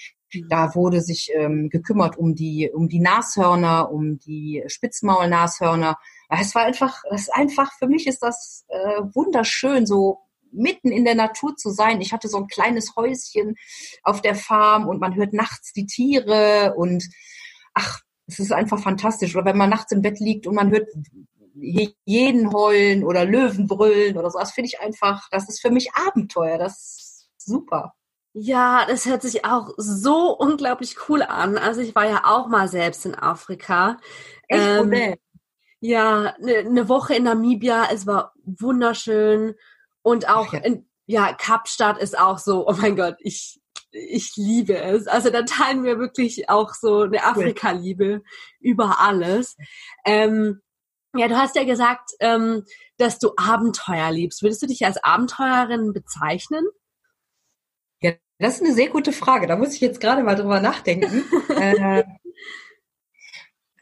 da 0.48 0.74
wurde 0.74 1.00
sich 1.00 1.30
ähm, 1.34 1.68
gekümmert 1.68 2.16
um 2.16 2.34
die, 2.34 2.70
um 2.72 2.88
die 2.88 3.00
Nashörner, 3.00 3.90
um 3.92 4.18
die 4.18 4.64
Spitzmaulnashörner. 4.66 5.98
Es 6.28 6.54
war 6.54 6.64
einfach, 6.64 7.02
das 7.10 7.22
ist 7.22 7.34
einfach, 7.34 7.72
für 7.78 7.86
mich 7.86 8.06
ist 8.06 8.22
das 8.22 8.64
äh, 8.68 9.02
wunderschön, 9.12 9.86
so 9.86 10.20
mitten 10.52 10.90
in 10.90 11.04
der 11.04 11.14
Natur 11.14 11.56
zu 11.56 11.70
sein. 11.70 12.00
Ich 12.00 12.12
hatte 12.12 12.28
so 12.28 12.38
ein 12.38 12.46
kleines 12.46 12.96
Häuschen 12.96 13.56
auf 14.02 14.22
der 14.22 14.34
Farm 14.34 14.88
und 14.88 15.00
man 15.00 15.14
hört 15.14 15.32
nachts 15.32 15.72
die 15.72 15.86
Tiere 15.86 16.74
und 16.76 17.04
ach, 17.74 18.00
es 18.26 18.38
ist 18.38 18.52
einfach 18.52 18.80
fantastisch. 18.80 19.34
Oder 19.34 19.44
wenn 19.44 19.58
man 19.58 19.70
nachts 19.70 19.92
im 19.92 20.02
Bett 20.02 20.20
liegt 20.20 20.46
und 20.46 20.54
man 20.54 20.70
hört 20.70 20.88
jeden 21.54 22.52
heulen 22.52 23.04
oder 23.04 23.24
Löwen 23.24 23.66
brüllen 23.66 24.16
oder 24.16 24.30
so. 24.30 24.38
Das 24.38 24.52
finde 24.52 24.68
ich 24.68 24.80
einfach, 24.80 25.28
das 25.30 25.48
ist 25.48 25.60
für 25.60 25.70
mich 25.70 25.90
Abenteuer. 25.94 26.58
Das 26.58 26.72
ist 26.72 27.28
super. 27.38 27.94
Ja, 28.32 28.86
das 28.86 29.06
hört 29.06 29.22
sich 29.22 29.44
auch 29.44 29.70
so 29.76 30.36
unglaublich 30.36 30.96
cool 31.08 31.22
an. 31.22 31.58
Also 31.58 31.80
ich 31.80 31.94
war 31.94 32.08
ja 32.08 32.22
auch 32.24 32.46
mal 32.48 32.68
selbst 32.68 33.04
in 33.04 33.14
Afrika. 33.14 33.98
Echt, 34.46 34.62
ähm, 34.62 35.16
ja, 35.80 36.34
eine 36.36 36.70
ne 36.70 36.88
Woche 36.88 37.14
in 37.14 37.24
Namibia. 37.24 37.88
Es 37.92 38.06
war 38.06 38.32
wunderschön. 38.44 39.54
Und 40.02 40.28
auch, 40.28 40.52
ja. 40.52 40.60
in, 40.60 40.88
ja, 41.06 41.32
Kapstadt 41.32 41.98
ist 41.98 42.18
auch 42.18 42.38
so, 42.38 42.66
oh 42.68 42.74
mein 42.74 42.96
Gott, 42.96 43.16
ich, 43.20 43.60
ich 43.90 44.36
liebe 44.36 44.78
es. 44.78 45.06
Also 45.06 45.30
da 45.30 45.42
teilen 45.42 45.84
wir 45.84 45.98
wirklich 45.98 46.48
auch 46.48 46.74
so 46.74 47.02
eine 47.02 47.24
Afrika-Liebe 47.24 48.22
über 48.60 49.00
alles. 49.00 49.56
Ähm, 50.04 50.60
ja, 51.16 51.26
du 51.26 51.36
hast 51.36 51.56
ja 51.56 51.64
gesagt, 51.64 52.10
ähm, 52.20 52.64
dass 52.96 53.18
du 53.18 53.32
Abenteuer 53.36 54.10
liebst. 54.12 54.42
Würdest 54.42 54.62
du 54.62 54.66
dich 54.66 54.84
als 54.86 55.02
Abenteurerin 55.02 55.92
bezeichnen? 55.92 56.64
Ja, 58.00 58.12
das 58.38 58.56
ist 58.56 58.62
eine 58.62 58.74
sehr 58.74 58.88
gute 58.88 59.12
Frage. 59.12 59.46
Da 59.46 59.56
muss 59.56 59.74
ich 59.74 59.80
jetzt 59.80 60.00
gerade 60.00 60.22
mal 60.22 60.36
drüber 60.36 60.60
nachdenken. 60.60 61.24
äh, 61.56 62.04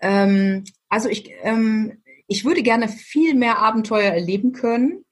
ähm, 0.00 0.64
also 0.88 1.08
ich, 1.08 1.30
ähm, 1.42 2.02
ich 2.26 2.44
würde 2.44 2.62
gerne 2.62 2.88
viel 2.88 3.34
mehr 3.34 3.58
Abenteuer 3.58 4.12
erleben 4.12 4.52
können. 4.52 5.04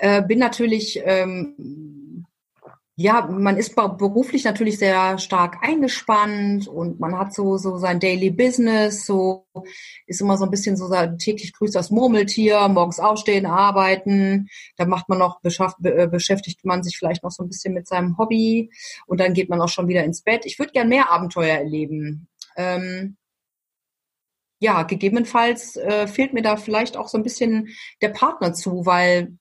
Äh, 0.00 0.22
bin 0.22 0.38
natürlich, 0.38 0.98
ähm, 1.04 2.24
ja, 2.96 3.26
man 3.26 3.58
ist 3.58 3.76
beruflich 3.76 4.44
natürlich 4.44 4.78
sehr 4.78 5.18
stark 5.18 5.58
eingespannt 5.62 6.68
und 6.68 6.98
man 7.00 7.18
hat 7.18 7.34
so, 7.34 7.58
so 7.58 7.76
sein 7.76 8.00
Daily 8.00 8.30
Business, 8.30 9.04
so 9.04 9.46
ist 10.06 10.22
immer 10.22 10.38
so 10.38 10.44
ein 10.44 10.50
bisschen 10.50 10.78
so 10.78 10.88
täglich 11.18 11.52
grüßt 11.52 11.74
das 11.74 11.90
Murmeltier, 11.90 12.66
morgens 12.68 12.98
aufstehen, 12.98 13.44
arbeiten, 13.44 14.48
dann 14.78 14.88
macht 14.88 15.10
man 15.10 15.18
noch, 15.18 15.40
äh, 15.44 16.08
beschäftigt 16.08 16.64
man 16.64 16.82
sich 16.82 16.96
vielleicht 16.96 17.22
noch 17.22 17.30
so 17.30 17.42
ein 17.42 17.48
bisschen 17.48 17.74
mit 17.74 17.86
seinem 17.86 18.16
Hobby 18.16 18.70
und 19.06 19.20
dann 19.20 19.34
geht 19.34 19.50
man 19.50 19.60
auch 19.60 19.68
schon 19.68 19.88
wieder 19.88 20.04
ins 20.04 20.22
Bett. 20.22 20.46
Ich 20.46 20.58
würde 20.58 20.72
gern 20.72 20.88
mehr 20.88 21.10
Abenteuer 21.10 21.58
erleben. 21.58 22.26
Ähm, 22.56 23.18
ja, 24.60 24.82
gegebenenfalls 24.82 25.76
äh, 25.76 26.06
fehlt 26.06 26.32
mir 26.32 26.42
da 26.42 26.56
vielleicht 26.56 26.96
auch 26.96 27.08
so 27.08 27.18
ein 27.18 27.22
bisschen 27.22 27.68
der 28.00 28.10
Partner 28.10 28.54
zu, 28.54 28.86
weil 28.86 29.36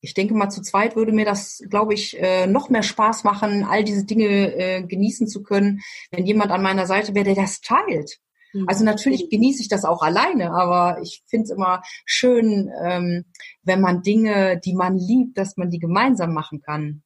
ich 0.00 0.14
denke 0.14 0.34
mal, 0.34 0.48
zu 0.48 0.62
zweit 0.62 0.96
würde 0.96 1.12
mir 1.12 1.24
das, 1.24 1.62
glaube 1.68 1.94
ich, 1.94 2.18
äh, 2.18 2.46
noch 2.46 2.68
mehr 2.70 2.82
Spaß 2.82 3.24
machen, 3.24 3.64
all 3.64 3.84
diese 3.84 4.04
Dinge 4.04 4.54
äh, 4.54 4.82
genießen 4.82 5.26
zu 5.26 5.42
können, 5.42 5.80
wenn 6.10 6.26
jemand 6.26 6.50
an 6.50 6.62
meiner 6.62 6.86
Seite 6.86 7.14
wäre, 7.14 7.24
der 7.24 7.34
das 7.34 7.60
teilt. 7.60 8.18
Mhm. 8.52 8.64
Also 8.68 8.84
natürlich 8.84 9.28
genieße 9.30 9.62
ich 9.62 9.68
das 9.68 9.84
auch 9.84 10.02
alleine, 10.02 10.52
aber 10.52 11.00
ich 11.02 11.22
finde 11.26 11.44
es 11.44 11.50
immer 11.50 11.82
schön, 12.04 12.70
ähm, 12.82 13.24
wenn 13.62 13.80
man 13.80 14.02
Dinge, 14.02 14.60
die 14.64 14.74
man 14.74 14.96
liebt, 14.96 15.36
dass 15.36 15.56
man 15.56 15.70
die 15.70 15.78
gemeinsam 15.78 16.32
machen 16.32 16.60
kann. 16.62 17.02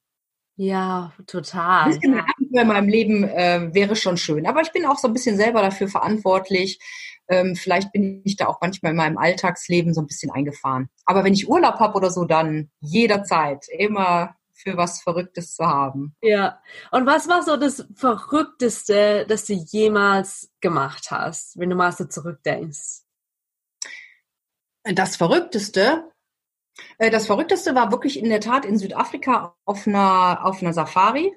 Ja, 0.55 1.13
total. 1.25 1.85
Ein 1.85 1.99
bisschen 1.99 2.15
ja. 2.51 2.61
in 2.61 2.67
meinem 2.67 2.87
Leben 2.87 3.23
äh, 3.23 3.73
wäre 3.73 3.95
schon 3.95 4.17
schön. 4.17 4.45
Aber 4.45 4.61
ich 4.61 4.71
bin 4.71 4.85
auch 4.85 4.99
so 4.99 5.07
ein 5.07 5.13
bisschen 5.13 5.35
selber 5.35 5.61
dafür 5.61 5.87
verantwortlich, 5.87 6.79
ähm, 7.27 7.55
vielleicht 7.55 7.91
bin 7.91 8.21
ich 8.25 8.35
da 8.35 8.47
auch 8.47 8.59
manchmal 8.61 8.91
in 8.91 8.97
meinem 8.97 9.17
Alltagsleben 9.17 9.93
so 9.93 10.01
ein 10.01 10.07
bisschen 10.07 10.31
eingefahren. 10.31 10.89
Aber 11.05 11.23
wenn 11.23 11.33
ich 11.33 11.47
Urlaub 11.47 11.79
habe 11.79 11.95
oder 11.95 12.11
so, 12.11 12.25
dann 12.25 12.69
jederzeit 12.79 13.65
immer 13.69 14.35
für 14.51 14.77
was 14.77 15.01
Verrücktes 15.01 15.55
zu 15.55 15.65
haben. 15.65 16.15
Ja. 16.21 16.61
Und 16.91 17.05
was 17.05 17.27
war 17.27 17.41
so 17.43 17.57
das 17.57 17.85
Verrückteste, 17.95 19.25
das 19.27 19.45
du 19.45 19.53
jemals 19.53 20.51
gemacht 20.61 21.11
hast, 21.11 21.57
wenn 21.57 21.69
du 21.69 21.75
mal 21.75 21.91
so 21.91 22.05
zurückdenkst? 22.05 23.01
Das 24.83 25.15
Verrückteste, 25.15 26.11
das 26.97 27.27
Verrückteste 27.27 27.75
war 27.75 27.91
wirklich 27.91 28.17
in 28.17 28.29
der 28.29 28.39
Tat 28.39 28.65
in 28.65 28.77
Südafrika 28.77 29.55
auf 29.65 29.87
einer, 29.87 30.45
auf 30.45 30.61
einer 30.61 30.73
Safari. 30.73 31.31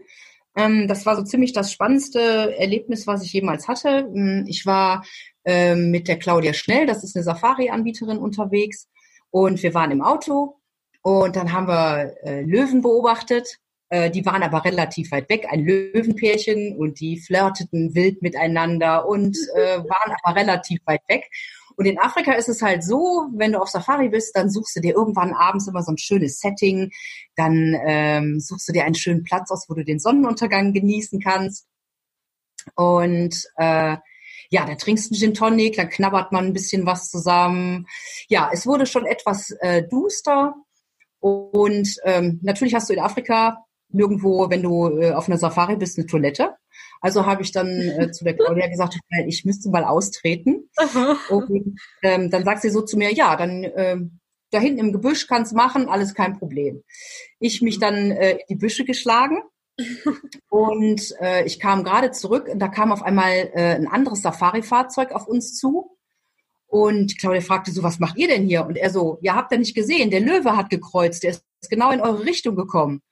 Ähm, 0.57 0.89
das 0.89 1.05
war 1.05 1.15
so 1.17 1.23
ziemlich 1.23 1.53
das 1.53 1.71
spannendste 1.71 2.57
Erlebnis, 2.57 3.07
was 3.07 3.23
ich 3.23 3.33
jemals 3.33 3.69
hatte. 3.69 4.11
Ähm, 4.15 4.45
ich 4.49 4.65
war 4.65 5.05
ähm, 5.45 5.91
mit 5.91 6.09
der 6.09 6.19
Claudia 6.19 6.55
Schnell, 6.55 6.87
das 6.87 7.05
ist 7.05 7.15
eine 7.15 7.25
Safari-Anbieterin 7.25 8.19
unterwegs 8.19 8.89
und 9.31 9.63
wir 9.63 9.75
waren 9.75 9.91
im 9.91 10.03
Auto 10.03 10.57
und 11.03 11.37
dann 11.37 11.53
haben 11.53 11.69
wir 11.69 12.17
äh, 12.25 12.43
Löwen 12.43 12.81
beobachtet. 12.81 13.59
Äh, 13.91 14.11
die 14.11 14.27
waren 14.27 14.43
aber 14.43 14.65
relativ 14.65 15.13
weit 15.13 15.29
weg, 15.29 15.47
ein 15.51 15.65
Löwenpärchen 15.65 16.77
und 16.77 16.99
die 16.99 17.21
flirteten 17.21 17.95
wild 17.95 18.23
miteinander 18.23 19.07
und 19.07 19.37
äh, 19.55 19.79
waren 19.89 20.17
aber 20.23 20.41
relativ 20.41 20.81
weit 20.87 21.03
weg. 21.09 21.31
Und 21.77 21.87
in 21.87 21.99
Afrika 21.99 22.33
ist 22.33 22.49
es 22.49 22.63
halt 22.63 22.83
so, 22.83 23.29
wenn 23.35 23.53
du 23.53 23.61
auf 23.61 23.69
Safari 23.69 24.09
bist, 24.09 24.35
dann 24.35 24.51
suchst 24.51 24.77
du 24.77 24.81
dir 24.81 24.95
irgendwann 24.95 25.35
abends 25.35 25.69
immer 25.69 25.83
so 25.83 25.93
ein 25.93 25.99
schönes 25.99 26.39
Setting, 26.39 26.91
dann 27.37 27.77
ähm, 27.87 28.41
suchst 28.41 28.69
du 28.69 28.73
dir 28.73 28.85
einen 28.85 28.95
schönen 28.95 29.25
Platz 29.25 29.51
aus, 29.51 29.67
wo 29.69 29.75
du 29.75 29.85
den 29.85 29.99
Sonnenuntergang 29.99 30.73
genießen 30.73 31.21
kannst. 31.21 31.67
Und 32.75 33.45
äh, 33.57 33.97
ja, 34.51 34.65
da 34.65 34.75
trinkst 34.75 35.11
du 35.11 35.15
einen 35.15 35.21
Gin 35.21 35.35
Tonic, 35.35 35.77
dann 35.77 35.91
knabbert 35.91 36.33
man 36.33 36.47
ein 36.47 36.53
bisschen 36.53 36.87
was 36.87 37.11
zusammen. 37.11 37.87
Ja, 38.29 38.51
es 38.53 38.67
wurde 38.67 38.87
schon 38.87 39.05
etwas 39.05 39.51
äh, 39.61 39.83
duster. 39.87 40.55
Und 41.21 41.97
ähm, 42.05 42.41
natürlich 42.43 42.75
hast 42.75 42.89
du 42.89 42.95
in 42.95 43.01
Afrika 43.01 43.65
nirgendwo, 43.89 44.51
wenn 44.51 44.63
du 44.63 44.99
äh, 44.99 45.13
auf 45.13 45.29
einer 45.29 45.39
Safari 45.39 45.77
bist, 45.77 45.99
eine 45.99 46.07
Toilette. 46.07 46.57
Also 47.01 47.27
habe 47.27 47.43
ich 47.43 47.53
dann 47.53 47.69
äh, 47.69 48.11
zu 48.11 48.25
der 48.25 48.35
Claudia 48.35 48.69
gesagt, 48.69 48.99
ich 49.27 49.45
müsste 49.45 49.71
mal 49.71 49.85
austreten. 49.85 50.69
Und 51.31 51.79
ähm, 52.03 52.31
dann 52.31 52.45
sagt 52.45 52.63
sie 52.63 52.71
so 52.71 52.83
zu 52.83 52.97
mir, 52.97 53.13
ja, 53.13 53.37
dann 53.37 53.65
äh, 53.65 53.97
da 54.51 54.59
hinten 54.61 54.81
im 54.81 54.93
Gebüsch 54.93 55.27
kannst 55.27 55.55
machen, 55.55 55.89
alles 55.89 56.15
kein 56.15 56.39
Problem. 56.39 56.83
Ich 57.39 57.63
mich 57.63 57.79
dann 57.79 58.11
äh, 58.13 58.33
in 58.33 58.45
die 58.49 58.55
Büsche 58.57 58.85
geschlagen 58.85 59.43
und 60.49 61.15
äh, 61.21 61.45
ich 61.45 61.61
kam 61.61 61.85
gerade 61.85 62.11
zurück 62.11 62.49
und 62.49 62.59
da 62.59 62.69
kam 62.69 62.93
auf 62.93 63.03
einmal 63.03 63.51
äh, 63.55 63.75
ein 63.75 63.89
anderes 63.89 64.23
Safari-Fahrzeug 64.23 65.13
auf 65.13 65.27
uns 65.27 65.57
zu. 65.59 65.97
Und 66.69 67.19
Claudia 67.19 67.43
fragte 67.43 67.71
so, 67.71 67.83
was 67.83 68.01
macht 68.01 68.17
ihr 68.17 68.29
denn 68.29 68.47
hier? 68.47 68.67
Und 68.67 68.77
er 68.77 68.91
so, 68.91 69.19
ja, 69.21 69.35
habt 69.35 69.53
ihr 69.53 69.59
nicht 69.59 69.75
gesehen, 69.75 70.11
der 70.11 70.21
Löwe 70.21 70.57
hat 70.57 70.71
gekreuzt, 70.71 71.23
der 71.23 71.31
ist 71.31 71.45
genau 71.71 71.91
in 71.91 72.01
eure 72.01 72.25
Richtung 72.25 72.57
gekommen. 72.57 73.03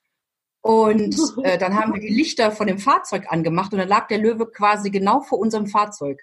Und 0.64 1.14
äh, 1.42 1.58
dann 1.58 1.74
haben 1.74 1.92
wir 1.92 2.00
die 2.00 2.08
Lichter 2.08 2.50
von 2.50 2.66
dem 2.66 2.78
Fahrzeug 2.78 3.26
angemacht 3.28 3.72
und 3.72 3.78
dann 3.80 3.88
lag 3.88 4.08
der 4.08 4.16
Löwe 4.16 4.50
quasi 4.50 4.90
genau 4.90 5.20
vor 5.20 5.38
unserem 5.38 5.66
Fahrzeug. 5.66 6.22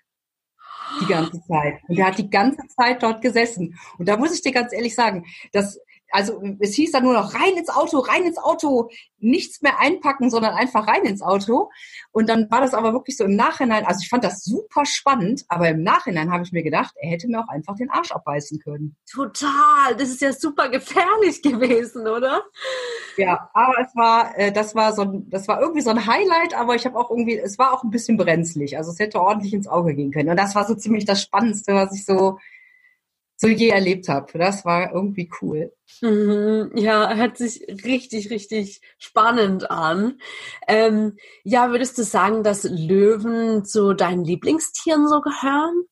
Die 1.00 1.06
ganze 1.06 1.40
Zeit. 1.44 1.76
Und 1.88 1.96
der 1.96 2.08
hat 2.08 2.18
die 2.18 2.30
ganze 2.30 2.68
Zeit 2.76 3.04
dort 3.04 3.22
gesessen. 3.22 3.78
Und 4.00 4.10
da 4.10 4.18
muss 4.18 4.34
ich 4.34 4.42
dir 4.42 4.52
ganz 4.52 4.74
ehrlich 4.74 4.96
sagen, 4.96 5.26
dass 5.54 5.80
also 6.12 6.42
es 6.60 6.74
hieß 6.76 6.92
dann 6.92 7.04
nur 7.04 7.14
noch 7.14 7.34
rein 7.34 7.56
ins 7.58 7.70
Auto, 7.70 8.00
rein 8.00 8.24
ins 8.24 8.38
Auto, 8.38 8.90
nichts 9.20 9.62
mehr 9.62 9.80
einpacken, 9.80 10.30
sondern 10.30 10.54
einfach 10.54 10.88
rein 10.88 11.04
ins 11.04 11.22
Auto. 11.22 11.70
Und 12.12 12.30
dann 12.30 12.50
war 12.50 12.62
das 12.62 12.74
aber 12.74 12.94
wirklich 12.94 13.18
so 13.18 13.24
im 13.24 13.36
Nachhinein, 13.36 13.86
also 13.86 14.00
ich 14.02 14.10
fand 14.10 14.24
das 14.24 14.44
super 14.44 14.86
spannend, 14.86 15.46
aber 15.48 15.70
im 15.70 15.84
Nachhinein 15.84 16.32
habe 16.32 16.44
ich 16.44 16.52
mir 16.52 16.64
gedacht, 16.64 16.94
er 16.98 17.10
hätte 17.10 17.28
mir 17.28 17.40
auch 17.40 17.48
einfach 17.48 17.76
den 17.76 17.90
Arsch 17.90 18.12
abbeißen 18.12 18.60
können. 18.60 18.96
Total, 19.10 19.96
das 19.98 20.10
ist 20.10 20.22
ja 20.22 20.34
super 20.34 20.70
gefährlich 20.70 21.42
gewesen, 21.42 22.08
oder? 22.08 22.44
Ja, 23.18 23.50
aber 23.54 23.76
es 23.80 23.96
war, 23.96 24.38
äh, 24.38 24.52
das 24.52 24.76
war 24.76 24.94
so, 24.94 25.06
das 25.28 25.48
war 25.48 25.62
irgendwie 25.62 25.82
so 25.82 25.90
ein 25.90 26.06
Highlight, 26.06 26.54
aber 26.54 26.76
ich 26.76 26.86
habe 26.86 26.98
auch 26.98 27.10
irgendwie, 27.10 27.38
es 27.38 27.58
war 27.58 27.74
auch 27.74 27.84
ein 27.84 27.92
bisschen 27.92 28.18
brenzlig, 28.18 28.78
also 28.78 28.92
es 28.92 29.00
hätte 29.00 29.22
ordentlich 29.22 29.54
ins 29.54 29.68
Auge 29.68 29.96
gehen 29.96 30.12
können. 30.12 30.30
Und 30.30 30.38
das 30.38 30.56
war 30.56 30.66
so 30.66 30.76
ziemlich 30.76 31.06
das 31.06 31.22
Spannendste, 31.22 31.74
was 31.74 31.96
ich 31.96 32.06
so 32.06 32.38
so 33.42 33.48
je 33.48 33.70
erlebt 33.70 34.08
habe. 34.08 34.38
Das 34.38 34.66
war 34.66 34.94
irgendwie 34.94 35.30
cool. 35.42 35.74
Mhm, 36.02 36.72
ja, 36.76 37.16
hört 37.16 37.38
sich 37.38 37.66
richtig, 37.84 38.30
richtig 38.30 38.82
spannend 39.00 39.72
an. 39.72 40.20
Ähm, 40.68 41.18
ja, 41.44 41.72
würdest 41.72 41.98
du 41.98 42.04
sagen, 42.04 42.44
dass 42.44 42.66
Löwen 42.66 43.66
zu 43.66 43.94
deinen 43.94 44.24
Lieblingstieren 44.24 45.08
so 45.08 45.22
gehören? 45.22 45.86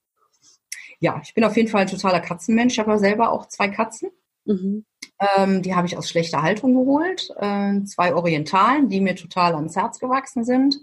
Ja, 0.99 1.19
ich 1.23 1.33
bin 1.33 1.43
auf 1.43 1.57
jeden 1.57 1.69
Fall 1.69 1.81
ein 1.81 1.87
totaler 1.87 2.19
Katzenmensch. 2.19 2.73
Ich 2.73 2.79
habe 2.79 2.99
selber 2.99 3.31
auch 3.31 3.47
zwei 3.47 3.69
Katzen. 3.69 4.11
Mhm. 4.45 4.85
Ähm, 5.19 5.63
die 5.63 5.73
habe 5.73 5.87
ich 5.87 5.97
aus 5.97 6.07
schlechter 6.07 6.43
Haltung 6.43 6.75
geholt. 6.75 7.33
Äh, 7.37 7.81
zwei 7.85 8.13
Orientalen, 8.13 8.89
die 8.89 9.01
mir 9.01 9.15
total 9.15 9.55
ans 9.55 9.75
Herz 9.75 9.99
gewachsen 9.99 10.43
sind. 10.43 10.75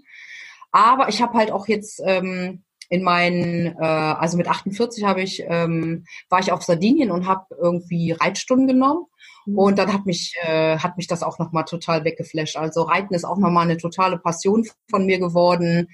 Aber 0.73 1.07
ich 1.07 1.21
habe 1.21 1.37
halt 1.37 1.51
auch 1.51 1.69
jetzt 1.69 2.01
ähm, 2.03 2.65
in 2.89 3.03
meinen, 3.03 3.75
äh, 3.79 3.85
also 3.85 4.37
mit 4.37 4.47
48 4.47 5.03
habe 5.03 5.21
ich, 5.21 5.43
ähm, 5.47 6.05
war 6.29 6.39
ich 6.39 6.51
auf 6.51 6.63
Sardinien 6.63 7.11
und 7.11 7.27
habe 7.27 7.45
irgendwie 7.59 8.11
Reitstunden 8.11 8.67
genommen. 8.67 9.05
Mhm. 9.45 9.57
Und 9.57 9.79
dann 9.79 9.93
hat 9.93 10.05
mich, 10.05 10.35
äh, 10.41 10.77
hat 10.77 10.97
mich 10.97 11.07
das 11.07 11.23
auch 11.23 11.39
nochmal 11.39 11.65
total 11.65 12.03
weggeflasht. 12.03 12.57
Also 12.57 12.83
Reiten 12.83 13.13
ist 13.13 13.25
auch 13.25 13.37
nochmal 13.37 13.63
eine 13.63 13.77
totale 13.77 14.17
Passion 14.17 14.67
von 14.89 15.05
mir 15.05 15.19
geworden. 15.19 15.89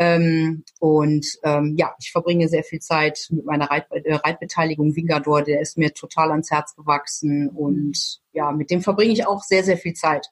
Ähm, 0.00 0.64
und 0.78 1.26
ähm, 1.42 1.74
ja, 1.76 1.94
ich 1.98 2.12
verbringe 2.12 2.48
sehr 2.48 2.62
viel 2.62 2.78
Zeit 2.78 3.26
mit 3.30 3.44
meiner 3.44 3.68
Reit 3.68 3.86
äh, 3.90 4.14
Reitbeteiligung 4.14 4.94
Vingador, 4.94 5.42
der 5.42 5.60
ist 5.60 5.76
mir 5.76 5.92
total 5.92 6.30
ans 6.30 6.52
Herz 6.52 6.76
gewachsen. 6.76 7.48
Und 7.48 8.20
ja, 8.32 8.52
mit 8.52 8.70
dem 8.70 8.80
verbringe 8.80 9.12
ich 9.12 9.26
auch 9.26 9.42
sehr, 9.42 9.64
sehr 9.64 9.76
viel 9.76 9.94
Zeit. 9.94 10.28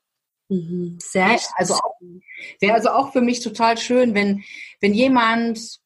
Mhm. 0.48 0.98
Sehr 1.00 1.36
also 1.56 1.74
wäre 2.60 2.74
also 2.74 2.90
auch 2.90 3.12
für 3.12 3.20
mich 3.20 3.40
total 3.40 3.76
schön, 3.76 4.14
wenn, 4.14 4.44
wenn 4.80 4.94
jemand 4.94 5.80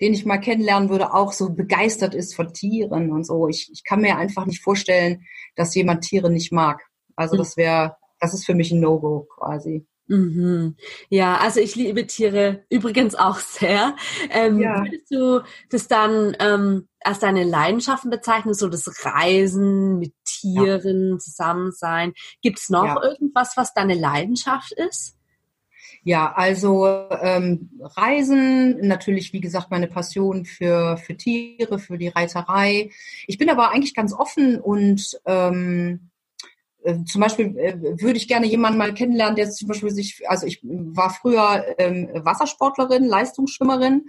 den 0.00 0.12
ich 0.12 0.26
mal 0.26 0.38
kennenlernen 0.38 0.88
würde, 0.88 1.14
auch 1.14 1.32
so 1.32 1.50
begeistert 1.50 2.14
ist 2.14 2.34
von 2.34 2.52
Tieren 2.52 3.10
und 3.12 3.24
so. 3.24 3.48
Ich, 3.48 3.70
ich 3.72 3.84
kann 3.84 4.00
mir 4.00 4.16
einfach 4.16 4.46
nicht 4.46 4.62
vorstellen, 4.62 5.24
dass 5.54 5.74
jemand 5.74 6.02
Tiere 6.04 6.30
nicht 6.30 6.52
mag. 6.52 6.82
Also 7.16 7.34
mhm. 7.34 7.38
das 7.38 7.56
wäre, 7.56 7.96
das 8.20 8.34
ist 8.34 8.44
für 8.44 8.54
mich 8.54 8.70
ein 8.72 8.80
No-Go 8.80 9.26
quasi. 9.34 9.86
Mhm. 10.08 10.76
Ja, 11.08 11.38
also 11.38 11.60
ich 11.60 11.74
liebe 11.74 12.06
Tiere 12.06 12.64
übrigens 12.70 13.14
auch 13.14 13.38
sehr. 13.38 13.96
Ähm, 14.30 14.60
ja. 14.60 14.84
Würdest 14.84 15.10
du 15.10 15.42
das 15.70 15.88
dann 15.88 16.36
ähm, 16.38 16.88
als 17.00 17.18
deine 17.18 17.44
Leidenschaften 17.44 18.10
bezeichnen, 18.10 18.54
so 18.54 18.68
das 18.68 19.04
Reisen 19.04 19.98
mit 19.98 20.12
Tieren, 20.24 21.12
ja. 21.12 21.18
zusammen 21.18 21.72
sein? 21.72 22.12
Gibt 22.40 22.58
es 22.58 22.70
noch 22.70 22.84
ja. 22.84 23.02
irgendwas, 23.02 23.56
was 23.56 23.74
deine 23.74 23.94
Leidenschaft 23.94 24.72
ist? 24.72 25.16
Ja, 26.06 26.32
also 26.36 26.86
ähm, 27.20 27.68
Reisen, 27.80 28.78
natürlich, 28.86 29.32
wie 29.32 29.40
gesagt, 29.40 29.72
meine 29.72 29.88
Passion 29.88 30.44
für, 30.44 30.98
für 30.98 31.16
Tiere, 31.16 31.80
für 31.80 31.98
die 31.98 32.06
Reiterei. 32.06 32.90
Ich 33.26 33.38
bin 33.38 33.50
aber 33.50 33.72
eigentlich 33.72 33.92
ganz 33.92 34.12
offen 34.12 34.60
und 34.60 35.20
ähm, 35.26 36.10
äh, 36.86 37.04
zum 37.04 37.20
Beispiel 37.20 37.58
äh, 37.58 38.00
würde 38.00 38.16
ich 38.16 38.28
gerne 38.28 38.46
jemanden 38.46 38.78
mal 38.78 38.94
kennenlernen, 38.94 39.34
der 39.34 39.50
zum 39.50 39.66
Beispiel 39.66 39.90
sich, 39.90 40.22
also 40.28 40.46
ich 40.46 40.60
war 40.62 41.10
früher 41.10 41.64
ähm, 41.78 42.08
Wassersportlerin, 42.14 43.04
Leistungsschwimmerin. 43.04 44.06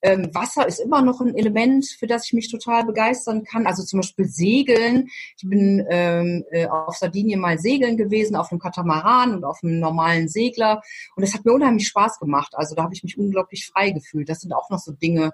Ähm, 0.00 0.30
Wasser 0.32 0.66
ist 0.66 0.78
immer 0.78 1.02
noch 1.02 1.20
ein 1.20 1.34
Element, 1.34 1.86
für 1.98 2.06
das 2.06 2.26
ich 2.26 2.32
mich 2.32 2.48
total 2.48 2.84
begeistern 2.84 3.42
kann. 3.42 3.66
Also 3.66 3.82
zum 3.82 3.98
Beispiel 3.98 4.26
Segeln. 4.26 5.08
Ich 5.36 5.48
bin 5.48 5.84
ähm, 5.90 6.44
äh, 6.52 6.68
auf 6.68 6.96
Sardinien 6.96 7.40
mal 7.40 7.58
segeln 7.58 7.96
gewesen, 7.96 8.36
auf 8.36 8.52
einem 8.52 8.60
Katamaran 8.60 9.34
und 9.34 9.44
auf 9.44 9.58
einem 9.64 9.80
normalen 9.80 10.28
Segler. 10.28 10.82
Und 11.16 11.26
das 11.26 11.34
hat 11.34 11.44
mir 11.44 11.52
unheimlich 11.52 11.88
Spaß 11.88 12.20
gemacht. 12.20 12.52
Also 12.54 12.76
da 12.76 12.84
habe 12.84 12.94
ich 12.94 13.02
mich 13.02 13.18
unglaublich 13.18 13.66
frei 13.66 13.90
gefühlt. 13.90 14.28
Das 14.28 14.40
sind 14.40 14.52
auch 14.52 14.70
noch 14.70 14.78
so 14.78 14.92
Dinge, 14.92 15.32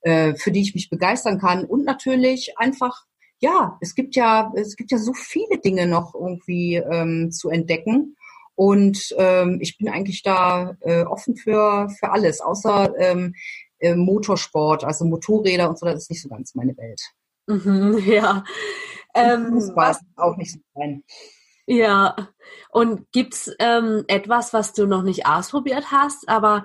äh, 0.00 0.34
für 0.36 0.52
die 0.52 0.62
ich 0.62 0.74
mich 0.74 0.88
begeistern 0.88 1.38
kann. 1.38 1.66
Und 1.66 1.84
natürlich 1.84 2.54
einfach 2.56 3.04
ja, 3.40 3.78
es 3.80 3.94
gibt 3.94 4.16
ja, 4.16 4.52
es 4.54 4.76
gibt 4.76 4.90
ja 4.90 4.98
so 4.98 5.12
viele 5.14 5.58
Dinge 5.58 5.86
noch 5.86 6.14
irgendwie 6.14 6.76
ähm, 6.76 7.32
zu 7.32 7.48
entdecken. 7.48 8.16
Und 8.54 9.14
ähm, 9.16 9.58
ich 9.62 9.78
bin 9.78 9.88
eigentlich 9.88 10.22
da 10.22 10.76
äh, 10.80 11.04
offen 11.04 11.36
für, 11.36 11.88
für 11.98 12.10
alles, 12.10 12.42
außer 12.42 12.94
ähm, 12.98 13.34
äh, 13.78 13.94
Motorsport, 13.94 14.84
also 14.84 15.06
Motorräder 15.06 15.70
und 15.70 15.78
so, 15.78 15.86
das 15.86 16.02
ist 16.02 16.10
nicht 16.10 16.22
so 16.22 16.28
ganz 16.28 16.54
meine 16.54 16.76
Welt. 16.76 17.00
Mhm, 17.46 17.98
ja. 18.06 18.44
Ähm, 19.14 19.46
Fußball 19.52 19.92
ist 19.92 20.02
auch 20.16 20.36
nicht 20.36 20.52
so 20.52 20.58
sein. 20.74 21.02
Ja. 21.66 22.14
Und 22.70 23.10
gibt's 23.12 23.50
ähm, 23.58 24.04
etwas, 24.08 24.52
was 24.52 24.74
du 24.74 24.86
noch 24.86 25.02
nicht 25.02 25.24
ausprobiert 25.24 25.90
hast, 25.90 26.28
aber 26.28 26.64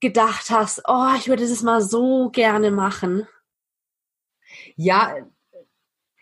gedacht 0.00 0.48
hast, 0.48 0.82
oh, 0.86 1.12
ich 1.18 1.28
würde 1.28 1.46
das 1.46 1.62
mal 1.62 1.82
so 1.82 2.30
gerne 2.30 2.70
machen? 2.70 3.26
Ja, 4.76 5.14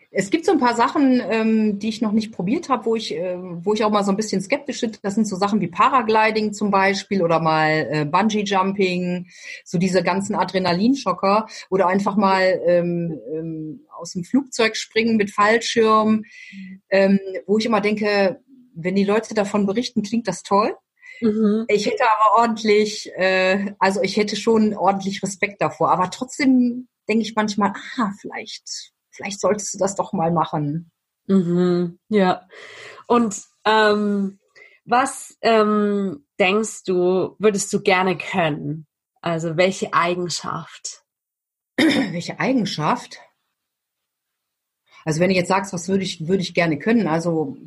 es 0.09 0.29
gibt 0.29 0.45
so 0.45 0.53
ein 0.53 0.59
paar 0.59 0.75
Sachen, 0.75 1.21
ähm, 1.29 1.79
die 1.79 1.89
ich 1.89 2.01
noch 2.01 2.13
nicht 2.13 2.31
probiert 2.31 2.69
habe, 2.69 2.85
wo 2.85 2.95
ich, 2.95 3.13
äh, 3.13 3.37
wo 3.37 3.73
ich 3.73 3.83
auch 3.83 3.91
mal 3.91 4.03
so 4.03 4.11
ein 4.11 4.17
bisschen 4.17 4.41
skeptisch 4.41 4.81
bin. 4.81 4.91
Das 5.01 5.15
sind 5.15 5.27
so 5.27 5.35
Sachen 5.35 5.59
wie 5.59 5.67
Paragliding 5.67 6.53
zum 6.53 6.71
Beispiel 6.71 7.21
oder 7.21 7.39
mal 7.39 7.87
äh, 7.91 8.05
Bungee 8.05 8.43
Jumping, 8.43 9.27
so 9.65 9.77
diese 9.77 10.03
ganzen 10.03 10.35
Adrenalinschocker 10.35 11.47
oder 11.69 11.87
einfach 11.87 12.15
mal 12.15 12.61
ähm, 12.65 13.19
ähm, 13.33 13.81
aus 13.97 14.13
dem 14.13 14.23
Flugzeug 14.23 14.77
springen 14.77 15.17
mit 15.17 15.31
Fallschirm, 15.31 16.23
ähm, 16.89 17.19
wo 17.45 17.57
ich 17.57 17.65
immer 17.65 17.81
denke, 17.81 18.39
wenn 18.75 18.95
die 18.95 19.03
Leute 19.03 19.33
davon 19.33 19.65
berichten, 19.65 20.03
klingt 20.03 20.27
das 20.27 20.43
toll. 20.43 20.75
Mhm. 21.19 21.65
Ich 21.67 21.85
hätte 21.85 22.03
aber 22.03 22.41
ordentlich, 22.41 23.11
äh, 23.15 23.73
also 23.79 24.01
ich 24.01 24.17
hätte 24.17 24.35
schon 24.35 24.73
ordentlich 24.75 25.21
Respekt 25.23 25.61
davor. 25.61 25.91
Aber 25.91 26.09
trotzdem 26.11 26.87
denke 27.09 27.23
ich 27.23 27.35
manchmal, 27.35 27.73
ah, 27.97 28.11
vielleicht, 28.19 28.93
vielleicht 29.17 29.41
solltest 29.41 29.73
du 29.73 29.77
das 29.77 29.95
doch 29.95 30.13
mal 30.13 30.31
machen. 30.31 30.91
Mhm. 31.27 31.99
Ja. 32.07 32.47
Und 33.07 33.41
ähm, 33.65 34.39
was 34.85 35.37
ähm, 35.41 36.25
denkst 36.39 36.83
du, 36.85 37.35
würdest 37.39 37.73
du 37.73 37.81
gerne 37.81 38.17
können? 38.17 38.87
Also 39.21 39.57
welche 39.57 39.93
Eigenschaft? 39.93 41.03
welche 41.77 42.39
Eigenschaft? 42.39 43.19
Also 45.03 45.19
wenn 45.19 45.29
du 45.29 45.35
jetzt 45.35 45.49
sagst, 45.49 45.73
was 45.73 45.89
würde 45.89 46.03
ich, 46.03 46.27
würde 46.27 46.41
ich 46.41 46.53
gerne 46.53 46.79
können, 46.79 47.07
also 47.07 47.57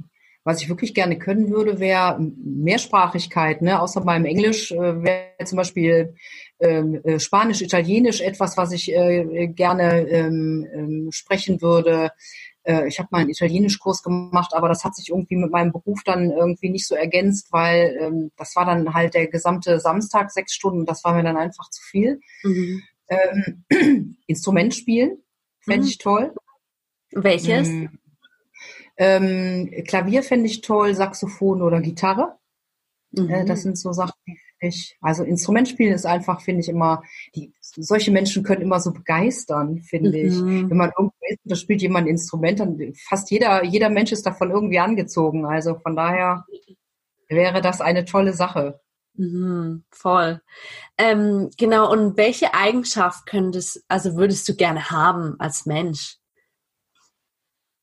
was 0.44 0.62
ich 0.62 0.68
wirklich 0.68 0.94
gerne 0.94 1.18
können 1.18 1.50
würde, 1.50 1.80
wäre 1.80 2.18
Mehrsprachigkeit. 2.18 3.60
Ne? 3.60 3.80
Außer 3.80 4.00
beim 4.00 4.24
Englisch 4.24 4.72
äh, 4.72 5.02
wäre 5.02 5.44
zum 5.44 5.56
Beispiel 5.56 6.14
äh, 6.60 7.18
Spanisch, 7.18 7.62
Italienisch 7.62 8.20
etwas, 8.20 8.56
was 8.56 8.72
ich 8.72 8.92
äh, 8.92 9.48
gerne 9.48 10.06
ähm, 10.08 10.66
ähm, 10.72 11.08
sprechen 11.12 11.62
würde. 11.62 12.10
Äh, 12.62 12.86
ich 12.88 12.98
habe 12.98 13.08
mal 13.10 13.20
einen 13.20 13.30
Italienischkurs 13.30 14.02
gemacht, 14.02 14.52
aber 14.54 14.68
das 14.68 14.84
hat 14.84 14.94
sich 14.94 15.08
irgendwie 15.08 15.36
mit 15.36 15.50
meinem 15.50 15.72
Beruf 15.72 16.02
dann 16.04 16.30
irgendwie 16.30 16.70
nicht 16.70 16.86
so 16.86 16.94
ergänzt, 16.94 17.48
weil 17.50 17.96
ähm, 18.00 18.32
das 18.36 18.54
war 18.56 18.66
dann 18.66 18.92
halt 18.94 19.14
der 19.14 19.28
gesamte 19.28 19.80
Samstag, 19.80 20.30
sechs 20.30 20.52
Stunden. 20.52 20.86
Das 20.86 21.02
war 21.04 21.14
mir 21.14 21.22
dann 21.22 21.36
einfach 21.36 21.70
zu 21.70 21.82
viel. 21.82 22.20
Mhm. 22.42 22.82
Ähm, 23.08 23.64
Instrument 24.26 24.74
spielen, 24.74 25.18
fände 25.60 25.82
mhm. 25.82 25.88
ich 25.88 25.98
toll. 25.98 26.34
Welches? 27.12 27.68
Ähm, 28.96 29.70
Klavier 29.86 30.22
fände 30.22 30.46
ich 30.46 30.60
toll, 30.60 30.94
Saxophon 30.94 31.62
oder 31.62 31.80
Gitarre. 31.80 32.36
Mhm. 33.12 33.46
Das 33.46 33.62
sind 33.62 33.78
so 33.78 33.92
Sachen, 33.92 34.12
die 34.26 34.38
ich, 34.60 34.96
also 35.00 35.24
Instrument 35.24 35.68
spielen 35.68 35.94
ist 35.94 36.06
einfach, 36.06 36.40
finde 36.42 36.60
ich 36.60 36.68
immer, 36.68 37.02
die, 37.34 37.52
solche 37.60 38.10
Menschen 38.10 38.42
können 38.42 38.62
immer 38.62 38.80
so 38.80 38.92
begeistern, 38.92 39.80
finde 39.80 40.10
mhm. 40.10 40.14
ich. 40.14 40.34
Wenn 40.70 40.76
man 40.76 40.92
irgendwo 40.96 41.16
ist, 41.28 41.40
da 41.44 41.56
spielt 41.56 41.82
jemand 41.82 42.06
ein 42.06 42.10
Instrument, 42.10 42.60
dann 42.60 42.92
fast 43.08 43.30
jeder, 43.30 43.64
jeder 43.64 43.88
Mensch 43.88 44.12
ist 44.12 44.26
davon 44.26 44.50
irgendwie 44.50 44.78
angezogen. 44.78 45.46
Also 45.46 45.76
von 45.76 45.96
daher 45.96 46.44
wäre 47.28 47.60
das 47.60 47.80
eine 47.80 48.04
tolle 48.04 48.32
Sache. 48.32 48.80
Mhm, 49.14 49.84
voll. 49.90 50.40
Ähm, 50.96 51.50
genau, 51.58 51.90
und 51.90 52.16
welche 52.16 52.54
Eigenschaft 52.54 53.26
könntest, 53.26 53.84
also 53.88 54.16
würdest 54.16 54.48
du 54.48 54.54
gerne 54.54 54.90
haben 54.90 55.36
als 55.38 55.66
Mensch? 55.66 56.16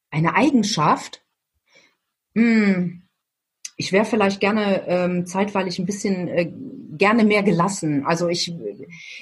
Eine 0.10 0.36
Eigenschaft? 0.36 1.24
Hm. 2.34 3.07
Ich 3.78 3.92
wäre 3.92 4.06
vielleicht 4.06 4.40
gerne 4.40 4.88
ähm, 4.88 5.26
zeitweilig 5.26 5.80
ein 5.80 5.86
bisschen 5.86 6.28
äh, 6.28 6.52
gerne 6.98 7.24
mehr 7.24 7.44
gelassen. 7.44 8.06
Also 8.06 8.28
ich, 8.28 8.54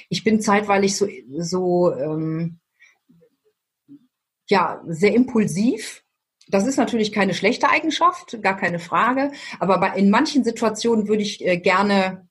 ich 0.08 0.24
bin 0.24 0.40
zeitweilig 0.40 0.96
so, 0.96 1.06
so 1.38 1.94
ähm, 1.94 2.58
ja, 4.48 4.82
sehr 4.86 5.14
impulsiv. 5.14 6.02
Das 6.48 6.66
ist 6.66 6.76
natürlich 6.76 7.12
keine 7.12 7.34
schlechte 7.34 7.68
Eigenschaft, 7.68 8.40
gar 8.40 8.56
keine 8.56 8.78
Frage. 8.78 9.32
Aber 9.58 9.78
bei, 9.78 9.96
in 9.96 10.10
manchen 10.10 10.42
Situationen 10.42 11.08
würde 11.08 11.22
ich 11.22 11.44
äh, 11.44 11.58
gerne 11.58 12.26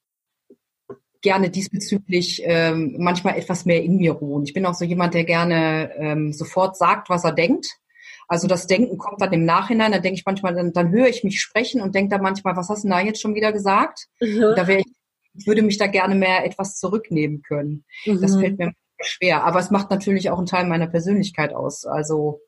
gerne 1.25 1.49
diesbezüglich 1.49 2.43
ähm, 2.45 2.97
manchmal 2.99 3.35
etwas 3.35 3.65
mehr 3.65 3.83
in 3.83 3.97
mir 3.97 4.11
ruhen. 4.11 4.43
Ich 4.43 4.53
bin 4.53 4.63
auch 4.67 4.75
so 4.75 4.85
jemand, 4.85 5.15
der 5.15 5.23
gerne 5.23 5.91
ähm, 5.97 6.31
sofort 6.31 6.77
sagt, 6.77 7.09
was 7.09 7.23
er 7.23 7.31
denkt. 7.31 7.79
Also 8.27 8.47
das 8.47 8.67
Denken 8.67 8.97
kommt 8.97 9.21
dann 9.21 9.33
im 9.33 9.45
Nachhinein, 9.45 9.91
dann 9.91 10.01
denke 10.01 10.19
ich 10.19 10.25
manchmal, 10.25 10.55
dann, 10.55 10.73
dann 10.73 10.91
höre 10.91 11.07
ich 11.07 11.23
mich 11.23 11.41
sprechen 11.41 11.81
und 11.81 11.95
denke 11.95 12.09
dann 12.09 12.21
manchmal, 12.21 12.55
was 12.55 12.69
hast 12.69 12.83
du 12.83 12.89
da 12.89 12.99
jetzt 12.99 13.21
schon 13.21 13.35
wieder 13.35 13.51
gesagt? 13.51 14.07
Mhm. 14.19 14.53
Da 14.55 14.67
wäre 14.67 14.79
ich, 14.79 14.93
ich 15.33 15.47
würde 15.47 15.61
mich 15.61 15.77
da 15.77 15.87
gerne 15.87 16.15
mehr 16.15 16.45
etwas 16.45 16.77
zurücknehmen 16.77 17.41
können. 17.41 17.85
Mhm. 18.05 18.21
Das 18.21 18.35
fällt 18.35 18.57
mir 18.57 18.73
schwer. 19.01 19.43
Aber 19.43 19.59
es 19.59 19.71
macht 19.71 19.89
natürlich 19.91 20.29
auch 20.29 20.37
einen 20.37 20.47
Teil 20.47 20.65
meiner 20.65 20.87
Persönlichkeit 20.87 21.53
aus. 21.53 21.85
Also 21.85 22.41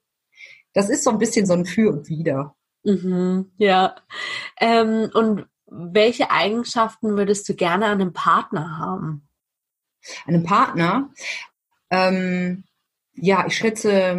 das 0.73 0.89
ist 0.89 1.03
so 1.03 1.09
ein 1.09 1.17
bisschen 1.17 1.45
so 1.45 1.53
ein 1.53 1.65
Für 1.65 1.91
und 1.91 2.09
Wider. 2.09 2.55
Mhm, 2.83 3.51
ja. 3.57 3.95
Ähm, 4.59 5.09
und 5.13 5.47
welche 5.65 6.31
Eigenschaften 6.31 7.17
würdest 7.17 7.47
du 7.49 7.55
gerne 7.55 7.85
an 7.87 8.01
einem 8.01 8.13
Partner 8.13 8.77
haben? 8.77 9.27
An 10.25 10.35
einem 10.35 10.43
Partner? 10.43 11.09
Ähm, 11.89 12.63
ja, 13.13 13.45
ich 13.47 13.55
schätze 13.55 14.15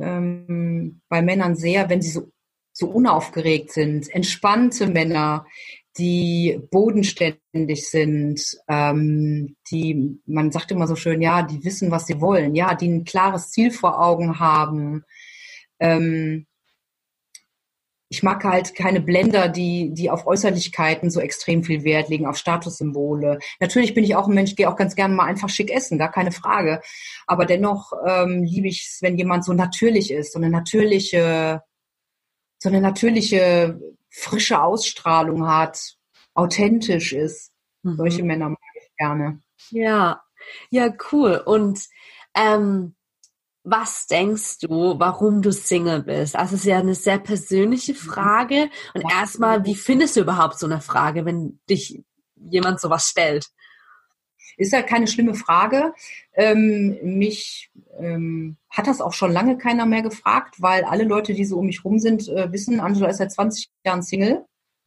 ähm, 0.00 1.00
bei 1.08 1.22
Männern 1.22 1.56
sehr, 1.56 1.88
wenn 1.88 2.02
sie 2.02 2.10
so, 2.10 2.30
so 2.72 2.88
unaufgeregt 2.88 3.72
sind, 3.72 4.08
entspannte 4.14 4.86
Männer, 4.86 5.46
die 5.98 6.60
bodenständig 6.70 7.88
sind, 7.88 8.40
ähm, 8.68 9.56
die, 9.70 10.20
man 10.26 10.52
sagt 10.52 10.70
immer 10.70 10.86
so 10.86 10.96
schön, 10.96 11.20
ja, 11.20 11.42
die 11.42 11.64
wissen, 11.64 11.90
was 11.90 12.06
sie 12.06 12.20
wollen, 12.20 12.54
ja, 12.54 12.74
die 12.74 12.88
ein 12.88 13.04
klares 13.04 13.50
Ziel 13.50 13.70
vor 13.70 14.00
Augen 14.00 14.38
haben, 14.38 15.04
ähm, 15.80 16.46
ich 18.12 18.24
mag 18.24 18.42
halt 18.42 18.74
keine 18.74 19.00
Blender, 19.00 19.48
die, 19.48 19.94
die 19.94 20.10
auf 20.10 20.26
Äußerlichkeiten 20.26 21.10
so 21.10 21.20
extrem 21.20 21.62
viel 21.62 21.84
Wert 21.84 22.08
legen, 22.08 22.26
auf 22.26 22.36
Statussymbole. 22.36 23.38
Natürlich 23.60 23.94
bin 23.94 24.02
ich 24.02 24.16
auch 24.16 24.26
ein 24.26 24.34
Mensch, 24.34 24.56
gehe 24.56 24.68
auch 24.68 24.74
ganz 24.74 24.96
gerne 24.96 25.14
mal 25.14 25.26
einfach 25.26 25.48
schick 25.48 25.70
essen, 25.70 25.96
gar 25.96 26.10
keine 26.10 26.32
Frage. 26.32 26.82
Aber 27.28 27.46
dennoch 27.46 27.92
ähm, 28.04 28.42
liebe 28.42 28.66
ich 28.66 28.84
es, 28.84 28.98
wenn 29.00 29.16
jemand 29.16 29.44
so 29.44 29.52
natürlich 29.52 30.10
ist, 30.10 30.32
so 30.32 30.40
eine 30.40 30.50
natürliche, 30.50 31.62
so 32.58 32.68
eine 32.68 32.80
natürliche, 32.80 33.80
frische 34.10 34.60
Ausstrahlung 34.60 35.46
hat, 35.46 35.94
authentisch 36.34 37.12
ist. 37.12 37.52
Mhm. 37.84 37.96
Solche 37.96 38.24
Männer 38.24 38.48
mag 38.48 38.58
ich 38.74 38.96
gerne. 38.96 39.40
Ja, 39.70 40.20
ja, 40.70 40.92
cool. 41.12 41.40
Und 41.46 41.86
ähm, 42.34 42.96
was 43.62 44.06
denkst 44.06 44.58
du, 44.60 44.98
warum 44.98 45.42
du 45.42 45.52
Single 45.52 46.02
bist? 46.02 46.36
Also 46.36 46.54
es 46.54 46.62
ist 46.62 46.66
ja 46.66 46.78
eine 46.78 46.94
sehr 46.94 47.18
persönliche 47.18 47.92
mhm. 47.92 47.96
Frage. 47.96 48.70
Und 48.94 49.04
erstmal, 49.10 49.64
wie 49.64 49.74
findest 49.74 50.16
du 50.16 50.20
überhaupt 50.20 50.58
so 50.58 50.66
eine 50.66 50.80
Frage, 50.80 51.24
wenn 51.24 51.60
dich 51.68 52.02
jemand 52.36 52.80
sowas 52.80 53.04
stellt? 53.04 53.48
Ist 54.56 54.72
ja 54.72 54.82
keine 54.82 55.06
schlimme 55.06 55.34
Frage. 55.34 55.92
Ähm, 56.34 56.98
mich 57.02 57.70
ähm, 57.98 58.56
hat 58.68 58.86
das 58.86 59.00
auch 59.00 59.12
schon 59.12 59.32
lange 59.32 59.56
keiner 59.56 59.86
mehr 59.86 60.02
gefragt, 60.02 60.56
weil 60.58 60.84
alle 60.84 61.04
Leute, 61.04 61.34
die 61.34 61.44
so 61.44 61.58
um 61.58 61.66
mich 61.66 61.84
rum 61.84 61.98
sind, 61.98 62.28
äh, 62.28 62.52
wissen, 62.52 62.80
Angela 62.80 63.08
ist 63.08 63.18
seit 63.18 63.32
20 63.32 63.70
Jahren 63.84 64.02
Single. 64.02 64.44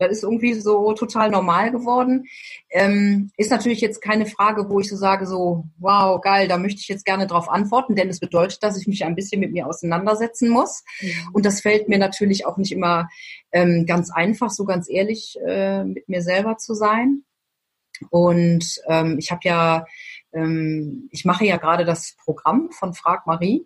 Das 0.08 0.18
ist 0.18 0.24
irgendwie 0.24 0.54
so 0.54 0.94
total 0.94 1.30
normal 1.30 1.72
geworden. 1.72 2.26
Ähm, 2.70 3.32
ist 3.38 3.52
natürlich 3.52 3.82
jetzt 3.82 4.02
keine 4.02 4.26
Frage, 4.26 4.70
wo 4.70 4.80
ich 4.80 4.89
so 4.89 4.96
sage, 4.96 5.26
so, 5.26 5.66
wow, 5.80 6.20
geil, 6.22 6.48
da 6.48 6.58
möchte 6.58 6.82
ich 6.82 6.88
jetzt 6.88 7.06
gerne 7.06 7.28
drauf 7.28 7.50
antworten, 7.50 7.96
denn 7.96 8.10
es 8.10 8.20
bedeutet, 8.20 8.63
dass 8.63 8.78
ich 8.78 8.88
mich 8.88 9.06
ein 9.06 9.16
bisschen 9.16 9.39
mit 9.39 9.52
mir 9.52 9.68
auseinandersetzen 9.68 10.50
muss. 10.50 10.84
Mhm. 11.02 11.30
Und 11.34 11.46
das 11.46 11.62
fällt 11.62 11.89
mir 11.89 11.98
natürlich 11.98 12.46
auch 12.46 12.58
nicht 12.58 12.72
immer 12.72 13.10
ähm, 13.52 13.86
ganz 13.86 14.12
einfach, 14.12 14.50
so 14.50 14.66
ganz 14.66 14.89
ehrlich 14.89 15.38
äh, 15.46 15.84
mit 15.84 16.10
mir 16.10 16.22
selber 16.22 16.58
zu 16.58 16.74
sein. 16.74 17.24
Und 18.10 18.82
ähm, 18.88 19.18
ich 19.20 19.32
habe 19.32 19.42
ja, 19.44 19.86
ähm, 20.34 21.08
ich 21.12 21.26
mache 21.26 21.46
ja 21.46 21.58
gerade 21.58 21.86
das 21.86 22.16
Programm 22.24 22.72
von 22.72 22.94
Frag 22.94 23.28
Marie. 23.28 23.66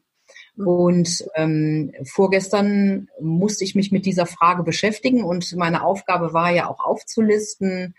Und 0.58 1.24
ähm, 1.36 1.94
vorgestern 2.06 3.10
musste 3.22 3.64
ich 3.64 3.76
mich 3.76 3.92
mit 3.92 4.06
dieser 4.06 4.26
Frage 4.26 4.64
beschäftigen 4.64 5.24
und 5.24 5.56
meine 5.56 5.84
Aufgabe 5.84 6.34
war 6.34 6.52
ja 6.52 6.68
auch 6.68 6.80
aufzulisten, 6.80 7.94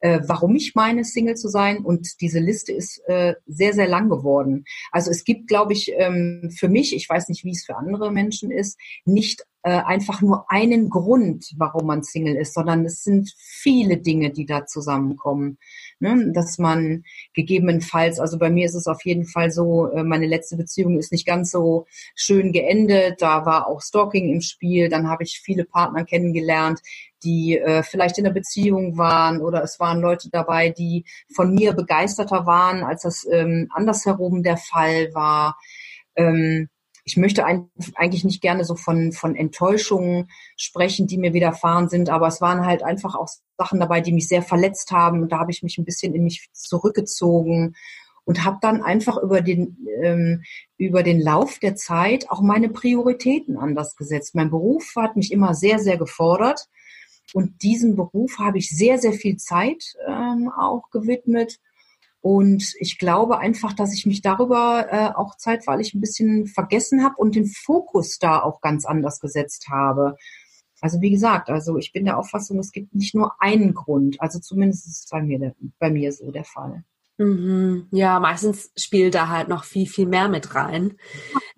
äh, 0.00 0.20
warum 0.26 0.56
ich 0.56 0.74
meine, 0.74 1.04
Single 1.04 1.36
zu 1.36 1.48
sein. 1.48 1.78
Und 1.78 2.20
diese 2.20 2.40
Liste 2.40 2.72
ist 2.72 3.00
äh, 3.06 3.34
sehr, 3.46 3.72
sehr 3.72 3.88
lang 3.88 4.08
geworden. 4.08 4.64
Also 4.90 5.10
es 5.10 5.24
gibt, 5.24 5.46
glaube 5.46 5.72
ich, 5.72 5.92
ähm, 5.96 6.50
für 6.54 6.68
mich, 6.68 6.94
ich 6.94 7.08
weiß 7.08 7.28
nicht, 7.28 7.44
wie 7.44 7.52
es 7.52 7.64
für 7.64 7.76
andere 7.76 8.10
Menschen 8.10 8.50
ist, 8.50 8.78
nicht 9.04 9.44
äh, 9.62 9.70
einfach 9.70 10.22
nur 10.22 10.50
einen 10.50 10.90
Grund, 10.90 11.52
warum 11.56 11.86
man 11.86 12.02
Single 12.02 12.36
ist, 12.36 12.54
sondern 12.54 12.84
es 12.84 13.04
sind 13.04 13.32
viele 13.36 13.98
Dinge, 13.98 14.30
die 14.30 14.46
da 14.46 14.66
zusammenkommen 14.66 15.58
ne? 16.02 16.32
dass 16.32 16.58
man 16.58 17.04
gegebenenfalls, 17.32 18.20
also 18.20 18.38
bei 18.38 18.50
mir 18.50 18.66
ist 18.66 18.74
es 18.74 18.86
auf 18.86 19.04
jeden 19.04 19.24
Fall 19.24 19.50
so, 19.50 19.90
äh, 19.92 20.02
meine 20.02 20.26
letzte 20.26 20.56
Beziehung 20.56 20.98
ist 20.98 21.12
nicht 21.12 21.26
ganz 21.26 21.50
so 21.50 21.86
schön 22.14 22.52
geendet, 22.52 23.22
da 23.22 23.46
war 23.46 23.68
auch 23.68 23.80
Stalking 23.80 24.30
im 24.30 24.40
Spiel, 24.42 24.90
dann 24.90 25.08
habe 25.08 25.22
ich 25.22 25.40
viele 25.40 25.64
Partner 25.64 26.04
kennengelernt, 26.04 26.80
die 27.24 27.56
äh, 27.56 27.82
vielleicht 27.84 28.18
in 28.18 28.24
der 28.24 28.32
Beziehung 28.32 28.98
waren 28.98 29.40
oder 29.40 29.62
es 29.62 29.78
waren 29.80 30.00
Leute 30.00 30.28
dabei, 30.30 30.70
die 30.70 31.04
von 31.34 31.54
mir 31.54 31.72
begeisterter 31.72 32.44
waren, 32.46 32.82
als 32.82 33.02
das 33.02 33.26
ähm, 33.30 33.68
andersherum 33.72 34.42
der 34.42 34.56
Fall 34.56 35.14
war. 35.14 35.56
Ähm, 36.16 36.68
ich 37.04 37.16
möchte 37.16 37.44
eigentlich 37.44 38.24
nicht 38.24 38.40
gerne 38.40 38.64
so 38.64 38.76
von, 38.76 39.12
von 39.12 39.34
Enttäuschungen 39.34 40.30
sprechen, 40.56 41.06
die 41.06 41.18
mir 41.18 41.32
widerfahren 41.32 41.88
sind, 41.88 42.10
aber 42.10 42.28
es 42.28 42.40
waren 42.40 42.64
halt 42.64 42.82
einfach 42.82 43.14
auch 43.14 43.28
Sachen 43.58 43.80
dabei, 43.80 44.00
die 44.00 44.12
mich 44.12 44.28
sehr 44.28 44.42
verletzt 44.42 44.92
haben. 44.92 45.22
Und 45.22 45.32
da 45.32 45.38
habe 45.38 45.50
ich 45.50 45.62
mich 45.62 45.78
ein 45.78 45.84
bisschen 45.84 46.14
in 46.14 46.22
mich 46.22 46.48
zurückgezogen 46.52 47.74
und 48.24 48.44
habe 48.44 48.58
dann 48.60 48.82
einfach 48.82 49.18
über 49.18 49.40
den, 49.40 49.78
ähm, 50.00 50.42
über 50.76 51.02
den 51.02 51.20
Lauf 51.20 51.58
der 51.58 51.74
Zeit 51.74 52.30
auch 52.30 52.40
meine 52.40 52.68
Prioritäten 52.68 53.56
anders 53.56 53.96
gesetzt. 53.96 54.34
Mein 54.34 54.50
Beruf 54.50 54.92
hat 54.96 55.16
mich 55.16 55.32
immer 55.32 55.54
sehr, 55.54 55.80
sehr 55.80 55.96
gefordert. 55.96 56.68
Und 57.34 57.62
diesem 57.62 57.96
Beruf 57.96 58.38
habe 58.38 58.58
ich 58.58 58.70
sehr, 58.70 58.98
sehr 58.98 59.12
viel 59.12 59.38
Zeit 59.38 59.94
ähm, 60.06 60.50
auch 60.56 60.90
gewidmet. 60.90 61.58
Und 62.22 62.74
ich 62.78 62.98
glaube 62.98 63.38
einfach, 63.38 63.72
dass 63.72 63.92
ich 63.92 64.06
mich 64.06 64.22
darüber 64.22 64.86
äh, 64.90 65.10
auch 65.14 65.36
zeitweilig 65.36 65.92
ein 65.92 66.00
bisschen 66.00 66.46
vergessen 66.46 67.02
habe 67.02 67.16
und 67.16 67.34
den 67.34 67.46
Fokus 67.46 68.18
da 68.18 68.40
auch 68.40 68.60
ganz 68.60 68.86
anders 68.86 69.20
gesetzt 69.20 69.66
habe. 69.68 70.16
Also 70.80 71.00
wie 71.00 71.10
gesagt, 71.10 71.50
also 71.50 71.76
ich 71.78 71.92
bin 71.92 72.04
der 72.04 72.18
Auffassung, 72.18 72.58
es 72.60 72.72
gibt 72.72 72.94
nicht 72.94 73.14
nur 73.14 73.34
einen 73.40 73.74
Grund. 73.74 74.20
Also 74.20 74.38
zumindest 74.38 74.86
ist 74.86 75.04
es 75.04 75.08
bei 75.10 75.20
mir, 75.20 75.54
bei 75.80 75.90
mir 75.90 76.12
so 76.12 76.30
der 76.30 76.44
Fall. 76.44 76.84
Mhm. 77.18 77.88
Ja, 77.90 78.20
meistens 78.20 78.70
spielt 78.76 79.14
da 79.14 79.28
halt 79.28 79.48
noch 79.48 79.64
viel, 79.64 79.86
viel 79.86 80.06
mehr 80.06 80.28
mit 80.28 80.54
rein. 80.54 80.96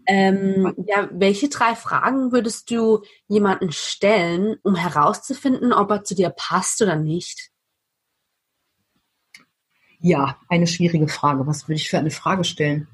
Ähm, 0.06 0.74
ja, 0.86 1.08
welche 1.12 1.48
drei 1.48 1.74
Fragen 1.74 2.32
würdest 2.32 2.70
du 2.70 3.02
jemanden 3.26 3.72
stellen, 3.72 4.56
um 4.62 4.74
herauszufinden, 4.74 5.72
ob 5.72 5.90
er 5.90 6.04
zu 6.04 6.14
dir 6.14 6.30
passt 6.30 6.82
oder 6.82 6.96
nicht? 6.96 7.50
Ja, 10.06 10.36
eine 10.50 10.66
schwierige 10.66 11.08
Frage. 11.08 11.46
Was 11.46 11.66
würde 11.66 11.76
ich 11.76 11.88
für 11.88 11.96
eine 11.96 12.10
Frage 12.10 12.44
stellen? 12.44 12.88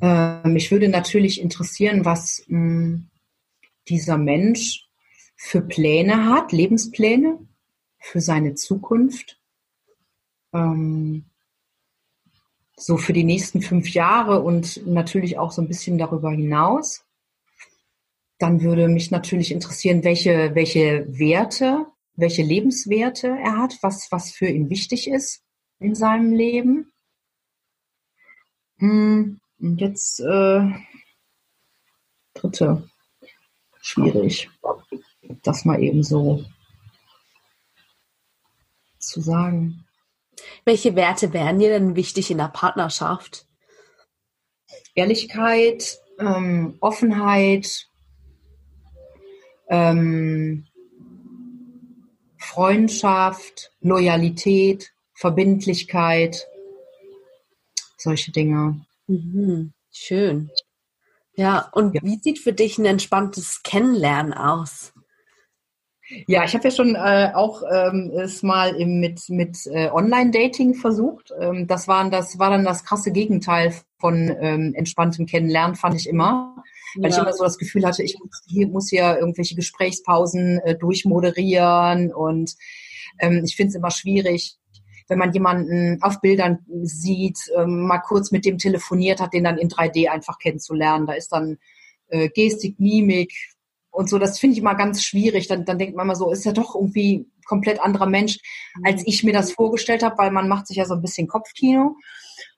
Ähm, 0.00 0.40
mich 0.54 0.70
würde 0.70 0.88
natürlich 0.88 1.42
interessieren, 1.42 2.06
was 2.06 2.42
mh, 2.48 2.58
hm, 2.58 3.10
dieser 3.86 4.16
Mensch 4.16 4.88
für 5.36 5.60
Pläne 5.60 6.24
hat, 6.30 6.52
Lebenspläne 6.52 7.38
für 7.98 8.22
seine 8.22 8.54
Zukunft. 8.54 9.38
Ähm, 10.54 11.26
so 12.78 12.96
für 12.96 13.12
die 13.12 13.24
nächsten 13.24 13.60
fünf 13.60 13.90
Jahre 13.90 14.40
und 14.40 14.86
natürlich 14.86 15.38
auch 15.38 15.52
so 15.52 15.60
ein 15.60 15.68
bisschen 15.68 15.98
darüber 15.98 16.30
hinaus. 16.30 17.04
Dann 18.38 18.62
würde 18.62 18.88
mich 18.88 19.10
natürlich 19.10 19.52
interessieren, 19.52 20.02
welche, 20.02 20.54
welche 20.54 21.06
Werte, 21.18 21.84
welche 22.16 22.42
Lebenswerte 22.42 23.28
er 23.28 23.58
hat, 23.58 23.78
was, 23.82 24.10
was 24.10 24.32
für 24.32 24.48
ihn 24.48 24.70
wichtig 24.70 25.08
ist 25.08 25.42
in 25.78 25.94
seinem 25.94 26.32
Leben. 26.32 26.92
Hm, 28.78 29.40
und 29.58 29.80
jetzt 29.80 30.20
äh, 30.20 30.70
dritte 32.34 32.88
schwierig, 33.80 34.50
das 35.42 35.64
mal 35.64 35.82
eben 35.82 36.02
so 36.02 36.44
zu 38.98 39.20
sagen. 39.20 39.84
Welche 40.64 40.96
Werte 40.96 41.32
wären 41.32 41.58
dir 41.58 41.70
denn 41.70 41.96
wichtig 41.96 42.30
in 42.30 42.38
der 42.38 42.48
Partnerschaft? 42.48 43.46
Ehrlichkeit, 44.94 46.00
ähm, 46.18 46.76
Offenheit, 46.80 47.88
ähm, 49.68 50.65
Freundschaft, 52.56 53.70
Loyalität, 53.82 54.94
Verbindlichkeit, 55.12 56.48
solche 57.98 58.32
Dinge. 58.32 58.80
Mhm, 59.06 59.74
schön. 59.92 60.50
Ja, 61.34 61.68
und 61.72 61.94
ja. 61.94 62.00
wie 62.02 62.16
sieht 62.18 62.38
für 62.38 62.54
dich 62.54 62.78
ein 62.78 62.86
entspanntes 62.86 63.62
Kennenlernen 63.62 64.32
aus? 64.32 64.94
Ja, 66.26 66.44
ich 66.44 66.54
habe 66.54 66.64
ja 66.64 66.70
schon 66.70 66.94
äh, 66.94 67.32
auch 67.34 67.62
ähm, 67.70 68.10
es 68.16 68.42
mal 68.42 68.74
im, 68.76 69.00
mit 69.00 69.28
mit 69.28 69.66
äh, 69.66 69.90
Online-Dating 69.90 70.72
versucht. 70.76 71.34
Ähm, 71.38 71.66
das 71.66 71.88
waren 71.88 72.10
das 72.10 72.38
war 72.38 72.48
dann 72.48 72.64
das 72.64 72.84
krasse 72.84 73.12
Gegenteil 73.12 73.74
von 73.98 74.34
ähm, 74.40 74.72
entspanntem 74.74 75.26
Kennenlernen, 75.26 75.76
fand 75.76 75.94
ich 75.96 76.08
immer, 76.08 76.64
weil 76.98 77.10
ja. 77.10 77.16
ich 77.16 77.22
immer 77.22 77.32
so 77.32 77.44
das 77.44 77.58
Gefühl 77.58 77.86
hatte, 77.86 78.02
ich 78.02 78.16
muss 78.18 78.42
hier, 78.46 78.68
muss 78.68 78.90
hier 78.90 79.18
irgendwelche 79.18 79.54
Gesprächspausen 79.54 80.60
äh, 80.60 80.76
durchmoderieren 80.76 82.12
und 82.12 82.54
ähm, 83.18 83.42
ich 83.44 83.56
finde 83.56 83.70
es 83.70 83.74
immer 83.74 83.90
schwierig, 83.90 84.56
wenn 85.08 85.18
man 85.18 85.32
jemanden 85.32 86.02
auf 86.02 86.20
Bildern 86.20 86.58
sieht, 86.82 87.38
ähm, 87.56 87.86
mal 87.86 87.98
kurz 87.98 88.32
mit 88.32 88.44
dem 88.44 88.58
telefoniert 88.58 89.20
hat, 89.20 89.32
den 89.32 89.44
dann 89.44 89.58
in 89.58 89.68
3D 89.68 90.08
einfach 90.08 90.38
kennenzulernen. 90.38 91.06
Da 91.06 91.12
ist 91.12 91.28
dann 91.28 91.58
äh, 92.08 92.28
Gestik, 92.28 92.80
Mimik 92.80 93.32
und 93.90 94.10
so. 94.10 94.18
Das 94.18 94.38
finde 94.38 94.54
ich 94.54 94.60
immer 94.60 94.74
ganz 94.74 95.04
schwierig. 95.04 95.46
Dann, 95.46 95.64
dann 95.64 95.78
denkt 95.78 95.96
man 95.96 96.06
immer 96.06 96.16
so, 96.16 96.30
ist 96.32 96.44
ja 96.44 96.52
doch 96.52 96.74
irgendwie 96.74 97.26
komplett 97.44 97.80
anderer 97.80 98.06
Mensch, 98.06 98.38
als 98.82 99.06
ich 99.06 99.22
mir 99.22 99.32
das 99.32 99.52
vorgestellt 99.52 100.02
habe, 100.02 100.18
weil 100.18 100.32
man 100.32 100.48
macht 100.48 100.66
sich 100.66 100.76
ja 100.76 100.84
so 100.84 100.94
ein 100.94 101.02
bisschen 101.02 101.28
Kopfkino. 101.28 101.96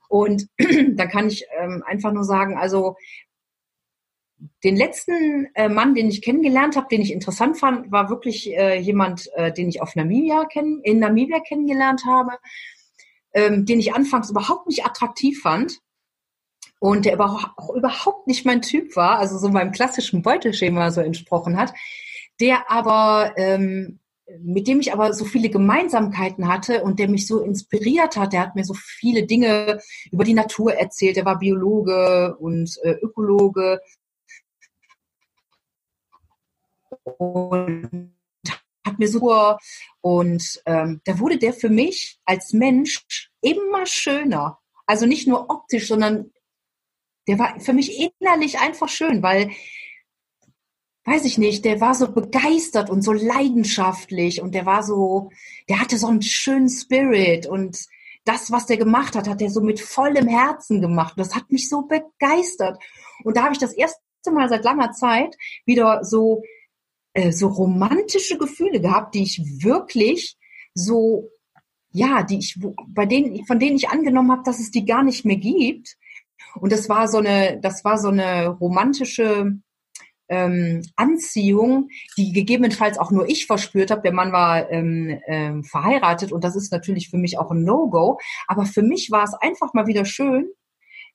Und 0.09 0.49
da 0.95 1.07
kann 1.07 1.29
ich 1.29 1.45
ähm, 1.61 1.83
einfach 1.87 2.13
nur 2.13 2.25
sagen, 2.25 2.57
also 2.57 2.97
den 4.65 4.77
letzten 4.77 5.49
äh, 5.55 5.69
Mann, 5.69 5.95
den 5.95 6.09
ich 6.09 6.23
kennengelernt 6.23 6.77
habe, 6.77 6.89
den 6.91 7.01
ich 7.01 7.13
interessant 7.13 7.59
fand, 7.59 7.91
war 7.91 8.09
wirklich 8.09 8.51
äh, 8.51 8.79
jemand, 8.79 9.29
äh, 9.35 9.53
den 9.53 9.69
ich 9.69 9.83
auf 9.83 9.97
Namibia 9.97 10.45
kenn 10.45 10.81
in 10.83 11.01
Namibia 11.01 11.41
kennengelernt 11.41 12.05
habe, 12.07 12.33
ähm, 13.35 13.67
den 13.67 13.81
ich 13.81 13.95
anfangs 13.95 14.31
überhaupt 14.31 14.69
nicht 14.69 14.85
attraktiv 14.85 15.41
fand 15.41 15.79
und 16.79 17.05
der 17.05 17.21
auch 17.21 17.75
überhaupt 17.75 18.27
nicht 18.27 18.47
mein 18.47 18.63
Typ 18.63 18.95
war, 18.95 19.19
also 19.19 19.39
so 19.39 19.49
meinem 19.49 19.73
klassischen 19.73 20.23
Beuteschema 20.23 20.91
so 20.91 21.01
entsprochen 21.01 21.57
hat, 21.57 21.73
der 22.41 22.71
aber 22.71 23.33
ähm, 23.37 23.99
mit 24.41 24.69
dem 24.69 24.81
ich 24.81 24.93
aber 24.93 25.15
so 25.15 25.25
viele 25.25 25.49
Gemeinsamkeiten 25.49 26.49
hatte 26.49 26.83
und 26.83 26.99
der 26.99 27.09
mich 27.09 27.27
so 27.27 27.41
inspiriert 27.41 28.17
hat. 28.17 28.33
Der 28.33 28.41
hat 28.41 28.57
mir 28.57 28.65
so 28.65 28.75
viele 28.75 29.25
Dinge 29.25 29.81
über 30.13 30.25
die 30.25 30.35
Natur 30.35 30.75
erzählt. 30.75 31.17
Der 31.17 31.25
war 31.25 31.39
Biologe 31.39 32.37
und 32.39 32.79
äh, 32.83 32.93
Ökologe 33.01 33.81
und 37.05 38.13
hat 38.87 38.99
mir 38.99 39.09
so 39.09 39.57
und 40.01 40.63
ähm, 40.67 41.01
da 41.05 41.19
wurde 41.19 41.39
der 41.39 41.53
für 41.53 41.69
mich 41.69 42.19
als 42.25 42.53
Mensch 42.53 43.31
immer 43.41 43.87
schöner. 43.87 44.59
Also 44.87 45.07
nicht 45.07 45.29
nur 45.29 45.51
optisch, 45.51 45.89
sondern 45.89 46.33
der 47.27 47.39
war 47.39 47.61
für 47.61 47.75
mich 47.75 48.11
innerlich 48.21 48.59
einfach 48.59 48.89
schön, 48.89 49.23
weil 49.23 49.51
weiß 51.05 51.25
ich 51.25 51.39
nicht, 51.39 51.65
der 51.65 51.81
war 51.81 51.95
so 51.95 52.13
begeistert 52.13 52.91
und 52.91 53.03
so 53.03 53.13
leidenschaftlich 53.13 54.43
und 54.43 54.55
der 54.55 54.67
war 54.67 54.83
so, 54.83 55.31
der 55.69 55.81
hatte 55.81 55.97
so 55.97 56.07
einen 56.07 56.21
schönen 56.21 56.69
Spirit 56.69 57.47
und 57.47 57.87
das, 58.25 58.53
was 58.53 58.67
der 58.67 58.77
gemacht 58.77 59.17
hat, 59.17 59.27
hat 59.27 59.41
er 59.41 59.49
so 59.49 59.63
mit 59.63 59.81
vollem 59.81 60.29
Herzen 60.29 60.83
gemacht. 60.83 61.15
Das 61.17 61.35
hat 61.35 61.51
mich 61.51 61.71
so 61.71 61.83
begeistert. 61.83 62.79
Und 63.25 63.39
da 63.39 63.45
habe 63.45 63.55
ich 63.55 63.59
das 63.59 63.73
erste 63.73 63.99
Mal 64.31 64.51
seit 64.51 64.65
langer 64.65 64.93
Zeit 64.93 65.35
wieder 65.65 66.05
so 66.05 66.43
äh, 67.19 67.33
so 67.33 67.49
romantische 67.49 68.39
Gefühle 68.39 68.81
gehabt, 68.81 69.17
die 69.17 69.25
ich 69.25 69.43
wirklich 69.65 70.37
so, 70.73 71.31
ja, 71.91 72.23
die 72.23 72.39
ich, 72.39 72.61
bei 72.87 73.07
denen, 73.07 73.45
von 73.45 73.59
denen 73.59 73.75
ich 73.75 73.89
angenommen 73.89 74.31
habe, 74.31 74.45
dass 74.45 74.61
es 74.61 74.71
die 74.71 74.85
gar 74.85 75.03
nicht 75.03 75.25
mehr 75.25 75.37
gibt. 75.37 75.97
Und 76.61 76.71
das 76.71 76.89
war 76.89 77.09
so 77.09 77.19
eine, 77.19 77.59
das 77.61 77.85
war 77.85 77.99
so 77.99 78.09
eine 78.09 78.47
romantische 78.47 79.59
ähm, 80.29 80.83
Anziehung, 80.95 81.89
die 82.17 82.33
gegebenenfalls 82.33 82.99
auch 82.99 83.11
nur 83.11 83.29
ich 83.29 83.47
verspürt 83.47 83.91
habe. 83.91 84.03
Der 84.03 84.13
Mann 84.13 84.31
war 84.31 84.71
ähm, 84.71 85.21
ähm, 85.27 85.65
verheiratet 85.65 86.31
und 86.31 86.45
das 86.45 86.55
ist 86.55 86.71
natürlich 86.71 87.11
für 87.11 87.19
mich 87.19 87.37
auch 87.37 87.51
ein 87.51 87.65
No-Go. 87.65 88.21
Aber 88.47 88.65
für 88.65 88.83
mich 88.83 89.11
war 89.11 89.25
es 89.25 89.35
einfach 89.35 89.75
mal 89.75 89.89
wieder 89.89 90.05
schön, 90.05 90.47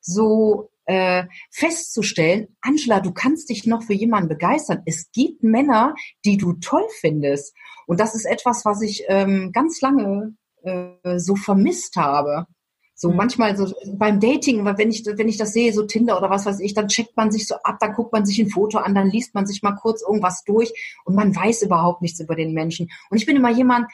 so 0.02 0.70
äh, 0.86 1.26
festzustellen, 1.52 2.48
Angela, 2.62 3.00
du 3.00 3.12
kannst 3.12 3.50
dich 3.50 3.66
noch 3.66 3.84
für 3.84 3.94
jemanden 3.94 4.30
begeistern. 4.30 4.82
Es 4.86 5.12
gibt 5.12 5.44
Männer, 5.44 5.96
die 6.26 6.38
du 6.38 6.54
toll 6.54 6.86
findest. 7.00 7.56
Und 7.88 8.00
das 8.00 8.16
ist 8.16 8.26
etwas, 8.26 8.66
was 8.66 8.82
ich 8.82 9.04
ähm, 9.08 9.52
ganz 9.52 9.82
lange 9.82 10.36
äh, 10.64 11.18
so 11.18 11.36
vermisst 11.36 11.96
habe. 11.96 12.48
So 12.96 13.10
mhm. 13.10 13.18
manchmal 13.18 13.58
so 13.58 13.74
beim 13.96 14.20
Dating, 14.20 14.64
wenn 14.66 14.90
ich, 14.90 15.06
wenn 15.06 15.28
ich 15.28 15.38
das 15.38 15.54
sehe, 15.54 15.74
so 15.74 15.84
Tinder 15.84 16.18
oder 16.18 16.30
was 16.30 16.46
weiß 16.46 16.60
ich, 16.60 16.74
dann 16.74 16.88
checkt 16.88 17.18
man 17.18 17.32
sich 17.32 17.48
so 17.48 17.56
ab, 17.64 17.78
dann 17.80 17.94
guckt 17.94 18.14
man 18.14 18.26
sich 18.26 18.40
ein 18.40 18.50
Foto 18.50 18.78
an, 18.78 18.96
dann 18.96 19.10
liest 19.10 19.34
man 19.34 19.46
sich 19.46 19.64
mal 19.64 19.74
kurz 19.74 20.02
irgendwas 20.02 20.44
durch 20.44 20.72
und 21.06 21.16
man 21.16 21.36
weiß 21.36 21.64
überhaupt 21.64 22.02
nichts 22.02 22.20
über 22.20 22.36
den 22.36 22.54
Menschen. 22.54 22.90
Und 23.10 23.18
ich 23.18 23.26
bin 23.26 23.36
immer 23.36 23.52
jemand, 23.52 23.88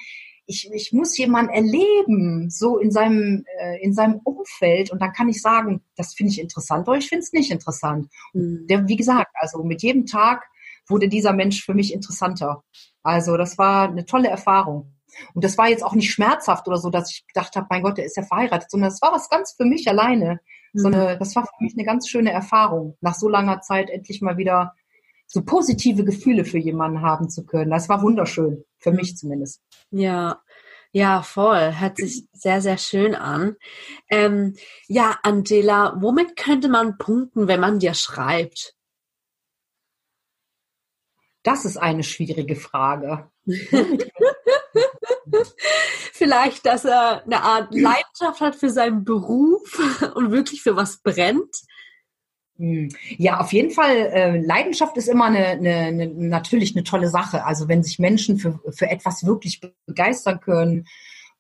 ich, 0.50 0.68
ich 0.74 0.92
muss 0.92 1.16
jemanden 1.16 1.54
erleben, 1.54 2.50
so 2.50 2.80
in 2.80 2.90
seinem, 2.90 3.46
äh, 3.60 3.80
in 3.84 3.94
seinem 3.94 4.20
Umfeld. 4.24 4.92
Und 4.92 5.00
dann 5.00 5.14
kann 5.14 5.30
ich 5.30 5.42
sagen, 5.42 5.84
das 5.96 6.16
finde 6.16 6.32
ich 6.32 6.42
interessant 6.42 6.88
oder 6.88 6.98
ich 6.98 7.08
finde 7.08 7.24
es 7.24 7.34
nicht 7.34 7.52
interessant. 7.52 8.10
Mhm. 8.34 8.66
Der, 8.68 8.88
wie 8.88 8.96
gesagt, 8.96 9.32
also 9.36 9.64
mit 9.64 9.84
jedem 9.84 10.08
Tag 10.08 10.50
wurde 10.88 11.08
dieser 11.08 11.34
Mensch 11.34 11.64
für 11.64 11.76
mich 11.76 11.94
interessanter. 11.94 12.64
Also 13.04 13.38
das 13.38 13.60
war 13.60 13.90
eine 13.90 14.06
tolle 14.06 14.30
Erfahrung. 14.30 14.96
Und 15.36 15.44
das 15.44 15.58
war 15.60 15.70
jetzt 15.70 15.84
auch 15.84 15.94
nicht 15.94 16.12
schmerzhaft 16.12 16.68
oder 16.68 16.78
so, 16.78 16.90
dass 16.90 17.12
ich 17.12 17.28
gedacht 17.28 17.56
habe, 17.56 17.68
mein 17.70 17.84
Gott, 17.84 18.00
der 18.00 18.06
ist 18.06 18.18
ja 18.18 18.24
verheiratet, 18.24 18.72
sondern 18.72 18.90
das 18.90 19.02
war 19.04 19.12
was 19.12 19.30
ganz 19.30 19.54
für 19.54 19.66
mich 19.66 19.88
alleine. 19.88 20.40
Mhm. 20.74 20.80
So 20.80 20.88
eine, 20.88 21.18
das 21.20 21.36
war 21.36 21.44
für 21.44 21.64
mich 21.64 21.74
eine 21.76 21.86
ganz 21.86 22.10
schöne 22.10 22.32
Erfahrung, 22.32 22.98
nach 23.02 23.14
so 23.14 23.30
langer 23.30 23.62
Zeit 23.62 23.92
endlich 23.92 24.22
mal 24.22 24.38
wieder 24.38 24.74
so 25.30 25.44
positive 25.44 26.04
Gefühle 26.04 26.44
für 26.44 26.58
jemanden 26.58 27.02
haben 27.02 27.30
zu 27.30 27.46
können. 27.46 27.70
Das 27.70 27.88
war 27.88 28.02
wunderschön, 28.02 28.66
für 28.80 28.92
mich 28.92 29.16
zumindest. 29.16 29.62
Ja, 29.92 30.42
ja, 30.92 31.22
voll. 31.22 31.80
Hört 31.80 31.98
sich 31.98 32.26
sehr, 32.34 32.62
sehr 32.62 32.80
schön 32.80 33.14
an. 33.14 33.56
Ähm, 34.10 34.56
ja, 34.88 35.20
Angela, 35.22 35.96
womit 36.02 36.36
könnte 36.36 36.68
man 36.68 36.98
punkten, 36.98 37.48
wenn 37.48 37.60
man 37.60 37.78
dir 37.78 37.94
schreibt? 37.94 38.76
Das 41.44 41.64
ist 41.64 41.78
eine 41.78 42.04
schwierige 42.04 42.56
Frage. 42.56 43.30
Vielleicht, 46.12 46.66
dass 46.66 46.86
er 46.86 47.24
eine 47.24 47.44
Art 47.44 47.74
Leidenschaft 47.74 48.42
hat 48.42 48.56
für 48.56 48.72
seinen 48.72 49.04
Beruf 49.04 49.80
und 50.16 50.32
wirklich 50.32 50.64
für 50.64 50.76
was 50.76 51.02
brennt. 51.02 51.56
Hm. 52.60 52.90
Ja, 53.18 53.40
auf 53.40 53.54
jeden 53.54 53.72
Fall. 53.72 53.96
Äh, 53.96 54.42
Leidenschaft 54.42 54.98
ist 54.98 55.08
immer 55.08 55.26
eine, 55.26 55.48
eine, 55.48 55.76
eine, 55.76 56.08
natürlich 56.08 56.76
eine 56.76 56.84
tolle 56.84 57.08
Sache. 57.08 57.46
Also 57.46 57.70
wenn 57.70 57.84
sich 57.84 58.00
Menschen 58.00 58.38
für, 58.38 58.60
für 58.70 58.90
etwas 58.90 59.26
wirklich 59.26 59.62
begeistern 59.86 60.42
können 60.42 60.86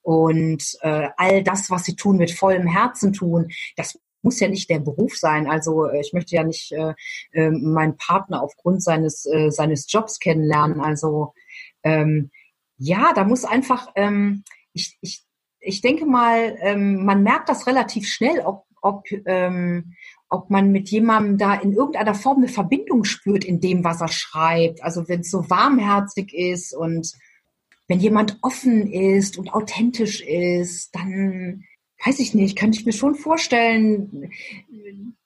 und 0.01 0.77
äh, 0.81 1.09
all 1.17 1.43
das, 1.43 1.69
was 1.69 1.83
sie 1.83 1.97
tun, 1.97 2.17
mit 2.17 2.31
vollem 2.31 2.67
Herzen 2.67 3.11
tun, 3.11 3.49
das 3.75 3.99
muss 4.21 4.39
ja 4.39 4.47
nicht 4.47 4.69
der 4.69 4.79
Beruf 4.79 5.17
sein. 5.17 5.49
Also 5.49 5.87
äh, 5.87 5.99
ich 5.99 6.13
möchte 6.13 6.35
ja 6.35 6.43
nicht 6.43 6.71
äh, 6.71 6.93
äh, 7.33 7.51
meinen 7.51 7.97
Partner 7.97 8.41
aufgrund 8.41 8.81
seines 8.81 9.25
äh, 9.25 9.49
seines 9.51 9.91
Jobs 9.91 10.19
kennenlernen. 10.19 10.79
Also 10.79 11.33
ähm, 11.83 12.31
ja, 12.77 13.11
da 13.13 13.25
muss 13.25 13.43
einfach 13.43 13.91
ähm, 13.95 14.45
ich, 14.71 14.97
ich 15.01 15.23
ich 15.61 15.81
denke 15.81 16.05
mal, 16.05 16.57
ähm, 16.61 17.03
man 17.03 17.23
merkt 17.23 17.49
das 17.49 17.67
relativ 17.67 18.07
schnell, 18.07 18.39
ob 18.39 18.63
ob 18.81 19.05
ähm, 19.25 19.95
ob 20.29 20.49
man 20.49 20.71
mit 20.71 20.89
jemandem 20.89 21.37
da 21.37 21.55
in 21.55 21.73
irgendeiner 21.73 22.13
Form 22.13 22.37
eine 22.37 22.47
Verbindung 22.47 23.03
spürt 23.03 23.43
in 23.43 23.59
dem, 23.59 23.83
was 23.83 23.99
er 24.01 24.09
schreibt. 24.09 24.83
Also 24.83 25.07
wenn 25.07 25.21
es 25.21 25.31
so 25.31 25.49
warmherzig 25.49 26.33
ist 26.33 26.75
und 26.75 27.13
wenn 27.87 27.99
jemand 27.99 28.37
offen 28.43 28.91
ist 28.91 29.37
und 29.37 29.51
authentisch 29.51 30.21
ist, 30.21 30.95
dann 30.95 31.63
weiß 32.05 32.19
ich 32.19 32.33
nicht, 32.33 32.57
könnte 32.57 32.79
ich 32.79 32.85
mir 32.85 32.93
schon 32.93 33.15
vorstellen, 33.15 34.31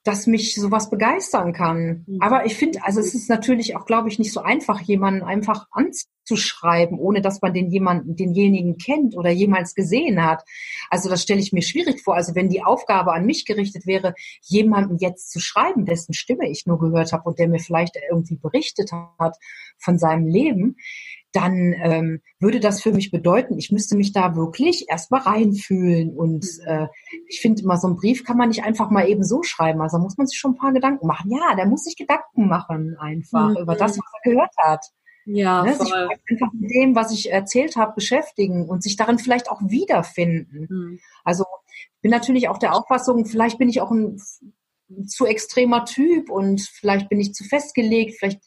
dass 0.03 0.27
mich 0.27 0.55
sowas 0.55 0.89
begeistern 0.89 1.53
kann. 1.53 2.03
Mhm. 2.07 2.21
Aber 2.21 2.45
ich 2.45 2.55
finde, 2.55 2.83
also 2.83 2.99
es 2.99 3.13
ist 3.13 3.29
natürlich 3.29 3.75
auch, 3.75 3.85
glaube 3.85 4.09
ich, 4.09 4.19
nicht 4.19 4.33
so 4.33 4.41
einfach, 4.41 4.81
jemanden 4.81 5.23
einfach 5.23 5.67
anzuschreiben, 5.71 6.99
ohne 6.99 7.21
dass 7.21 7.41
man 7.41 7.53
den 7.53 7.69
jemanden, 7.69 8.15
denjenigen 8.15 8.77
kennt 8.77 9.15
oder 9.15 9.29
jemals 9.29 9.75
gesehen 9.75 10.23
hat. 10.23 10.43
Also 10.89 11.09
das 11.09 11.21
stelle 11.21 11.39
ich 11.39 11.53
mir 11.53 11.61
schwierig 11.61 12.01
vor. 12.01 12.15
Also 12.15 12.35
wenn 12.35 12.49
die 12.49 12.63
Aufgabe 12.63 13.13
an 13.13 13.25
mich 13.25 13.45
gerichtet 13.45 13.85
wäre, 13.85 14.13
jemanden 14.41 14.97
jetzt 14.97 15.31
zu 15.31 15.39
schreiben, 15.39 15.85
dessen 15.85 16.13
Stimme 16.13 16.49
ich 16.49 16.65
nur 16.65 16.79
gehört 16.79 17.13
habe 17.13 17.29
und 17.29 17.39
der 17.39 17.47
mir 17.47 17.59
vielleicht 17.59 17.97
irgendwie 18.09 18.35
berichtet 18.35 18.91
hat 19.19 19.37
von 19.77 19.97
seinem 19.97 20.27
Leben, 20.27 20.75
dann 21.33 21.73
ähm, 21.73 22.21
würde 22.39 22.59
das 22.59 22.81
für 22.81 22.93
mich 22.93 23.11
bedeuten, 23.11 23.57
ich 23.57 23.71
müsste 23.71 23.97
mich 23.97 24.13
da 24.13 24.35
wirklich 24.35 24.85
erstmal 24.87 25.21
reinfühlen. 25.21 26.15
Und 26.15 26.45
mhm. 26.45 26.67
äh, 26.67 26.87
ich 27.27 27.41
finde 27.41 27.63
immer, 27.63 27.77
so 27.77 27.87
einen 27.87 27.97
Brief 27.97 28.23
kann 28.23 28.37
man 28.37 28.49
nicht 28.49 28.63
einfach 28.63 28.89
mal 28.89 29.09
eben 29.09 29.23
so 29.23 29.43
schreiben. 29.43 29.81
Also 29.81 29.97
muss 29.97 30.17
man 30.17 30.27
sich 30.27 30.37
schon 30.37 30.51
ein 30.51 30.57
paar 30.57 30.73
Gedanken 30.73 31.07
machen. 31.07 31.31
Ja, 31.31 31.55
der 31.55 31.65
muss 31.65 31.83
sich 31.83 31.97
Gedanken 31.97 32.47
machen 32.47 32.95
einfach 32.99 33.49
mhm. 33.49 33.57
über 33.57 33.75
das, 33.75 33.97
was 33.97 34.05
er 34.23 34.31
gehört 34.31 34.53
hat. 34.57 34.85
Ja, 35.25 35.63
ne? 35.63 35.75
sich 35.75 35.93
einfach 35.93 36.51
mit 36.53 36.69
dem, 36.71 36.95
was 36.95 37.11
ich 37.11 37.31
erzählt 37.31 37.77
habe, 37.77 37.93
beschäftigen 37.95 38.67
und 38.67 38.83
sich 38.83 38.97
darin 38.97 39.19
vielleicht 39.19 39.49
auch 39.49 39.61
wiederfinden. 39.61 40.67
Mhm. 40.69 40.99
Also 41.23 41.45
ich 41.67 42.01
bin 42.01 42.11
natürlich 42.11 42.49
auch 42.49 42.57
der 42.57 42.75
Auffassung, 42.75 43.25
vielleicht 43.25 43.57
bin 43.57 43.69
ich 43.69 43.81
auch 43.81 43.91
ein 43.91 44.19
zu 45.07 45.25
extremer 45.25 45.85
Typ 45.85 46.29
und 46.29 46.61
vielleicht 46.61 47.09
bin 47.09 47.19
ich 47.19 47.33
zu 47.33 47.43
festgelegt, 47.45 48.15
vielleicht 48.19 48.41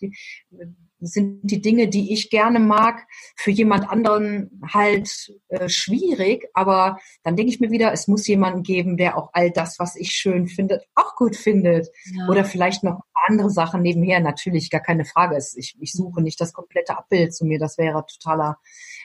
sind 1.01 1.41
die 1.43 1.61
Dinge, 1.61 1.89
die 1.89 2.13
ich 2.13 2.31
gerne 2.31 2.59
mag, 2.59 3.07
für 3.37 3.51
jemand 3.51 3.89
anderen 3.89 4.61
halt 4.73 5.33
äh, 5.49 5.69
schwierig. 5.69 6.49
Aber 6.55 6.99
dann 7.23 7.37
denke 7.37 7.53
ich 7.53 7.61
mir 7.61 7.71
wieder, 7.71 7.93
es 7.93 8.09
muss 8.09 8.27
jemanden 8.27 8.63
geben, 8.63 8.97
der 8.97 9.17
auch 9.19 9.31
all 9.33 9.51
das, 9.51 9.79
was 9.79 9.97
ich 9.97 10.11
schön 10.11 10.49
finde, 10.49 10.83
auch 10.95 11.15
gut 11.17 11.37
findet. 11.37 11.89
Ja. 12.15 12.29
Oder 12.29 12.45
vielleicht 12.45 12.83
noch 12.83 13.01
andere 13.27 13.51
Sachen 13.51 13.83
nebenher. 13.83 14.21
Natürlich, 14.21 14.71
gar 14.71 14.81
keine 14.81 15.05
Frage. 15.05 15.39
Ich, 15.57 15.77
ich 15.79 15.93
suche 15.93 16.23
nicht 16.23 16.41
das 16.41 16.53
komplette 16.53 16.97
Abbild 16.97 17.35
zu 17.35 17.45
mir. 17.45 17.59
Das 17.59 17.79
wäre 17.79 18.05
totaler 18.07 18.59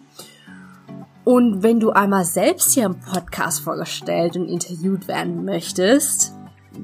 Und 1.23 1.63
wenn 1.63 1.79
du 1.79 1.89
einmal 1.91 2.25
selbst 2.25 2.73
hier 2.73 2.85
im 2.85 2.99
Podcast 2.99 3.61
vorgestellt 3.61 4.35
und 4.35 4.47
interviewt 4.47 5.07
werden 5.07 5.45
möchtest, 5.45 6.33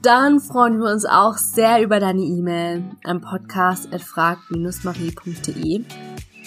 dann 0.02 0.40
freuen 0.40 0.80
wir 0.80 0.90
uns 0.92 1.06
auch 1.06 1.38
sehr 1.38 1.84
über 1.84 2.00
deine 2.00 2.22
E-Mail 2.22 2.86
an 3.04 3.22
podcast.frag-marie.de. 3.22 5.84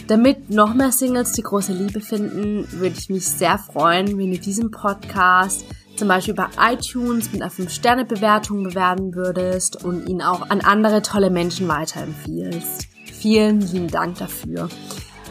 Damit 0.08 0.50
noch 0.50 0.74
mehr 0.74 0.90
Singles 0.90 1.30
die 1.32 1.42
große 1.42 1.72
Liebe 1.72 2.00
finden, 2.00 2.66
würde 2.72 2.96
ich 2.98 3.08
mich 3.08 3.28
sehr 3.28 3.56
freuen, 3.58 4.18
wenn 4.18 4.32
du 4.32 4.38
diesen 4.38 4.72
Podcast 4.72 5.64
zum 5.96 6.08
Beispiel 6.08 6.34
bei 6.34 6.48
iTunes 6.72 7.32
mit 7.32 7.42
einer 7.42 7.50
5-Sterne-Bewertung 7.50 8.64
bewerben 8.64 9.14
würdest 9.14 9.84
und 9.84 10.08
ihn 10.08 10.22
auch 10.22 10.48
an 10.50 10.60
andere 10.60 11.02
tolle 11.02 11.30
Menschen 11.30 11.68
weiterempfiehlst. 11.68 12.88
Vielen 13.12 13.60
lieben 13.60 13.88
Dank 13.88 14.18
dafür. 14.18 14.68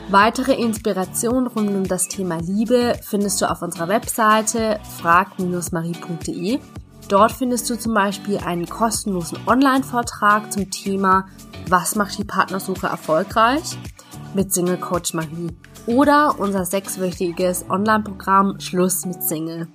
Weitere 0.10 0.54
Inspirationen 0.54 1.48
rund 1.48 1.70
um 1.70 1.88
das 1.88 2.08
Thema 2.08 2.38
Liebe 2.42 2.96
findest 3.02 3.42
du 3.42 3.50
auf 3.50 3.62
unserer 3.62 3.88
Webseite 3.88 4.80
frag-marie.de. 5.00 6.60
Dort 7.08 7.32
findest 7.32 7.70
du 7.70 7.78
zum 7.78 7.94
Beispiel 7.94 8.38
einen 8.38 8.68
kostenlosen 8.68 9.38
Online-Vortrag 9.46 10.52
zum 10.52 10.70
Thema 10.70 11.28
Was 11.70 11.96
macht 11.96 12.18
die 12.18 12.24
Partnersuche 12.24 12.88
erfolgreich? 12.88 13.78
mit 14.34 14.54
Single 14.54 14.78
Coach 14.78 15.14
Marie 15.14 15.50
oder 15.88 16.40
unser 16.40 16.66
sechswöchiges 16.66 17.66
Online-Programm 17.70 18.60
Schluss 18.60 19.06
mit 19.06 19.24
Single. 19.24 19.68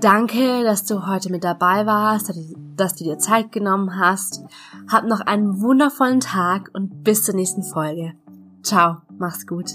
Danke, 0.00 0.64
dass 0.64 0.86
du 0.86 1.06
heute 1.06 1.30
mit 1.30 1.44
dabei 1.44 1.84
warst, 1.84 2.32
dass 2.76 2.94
du 2.94 3.04
dir 3.04 3.18
Zeit 3.18 3.52
genommen 3.52 3.98
hast. 3.98 4.42
Hab 4.90 5.04
noch 5.04 5.20
einen 5.20 5.60
wundervollen 5.60 6.20
Tag 6.20 6.70
und 6.72 7.04
bis 7.04 7.22
zur 7.22 7.34
nächsten 7.34 7.62
Folge. 7.62 8.14
Ciao, 8.62 9.02
mach's 9.18 9.46
gut. 9.46 9.72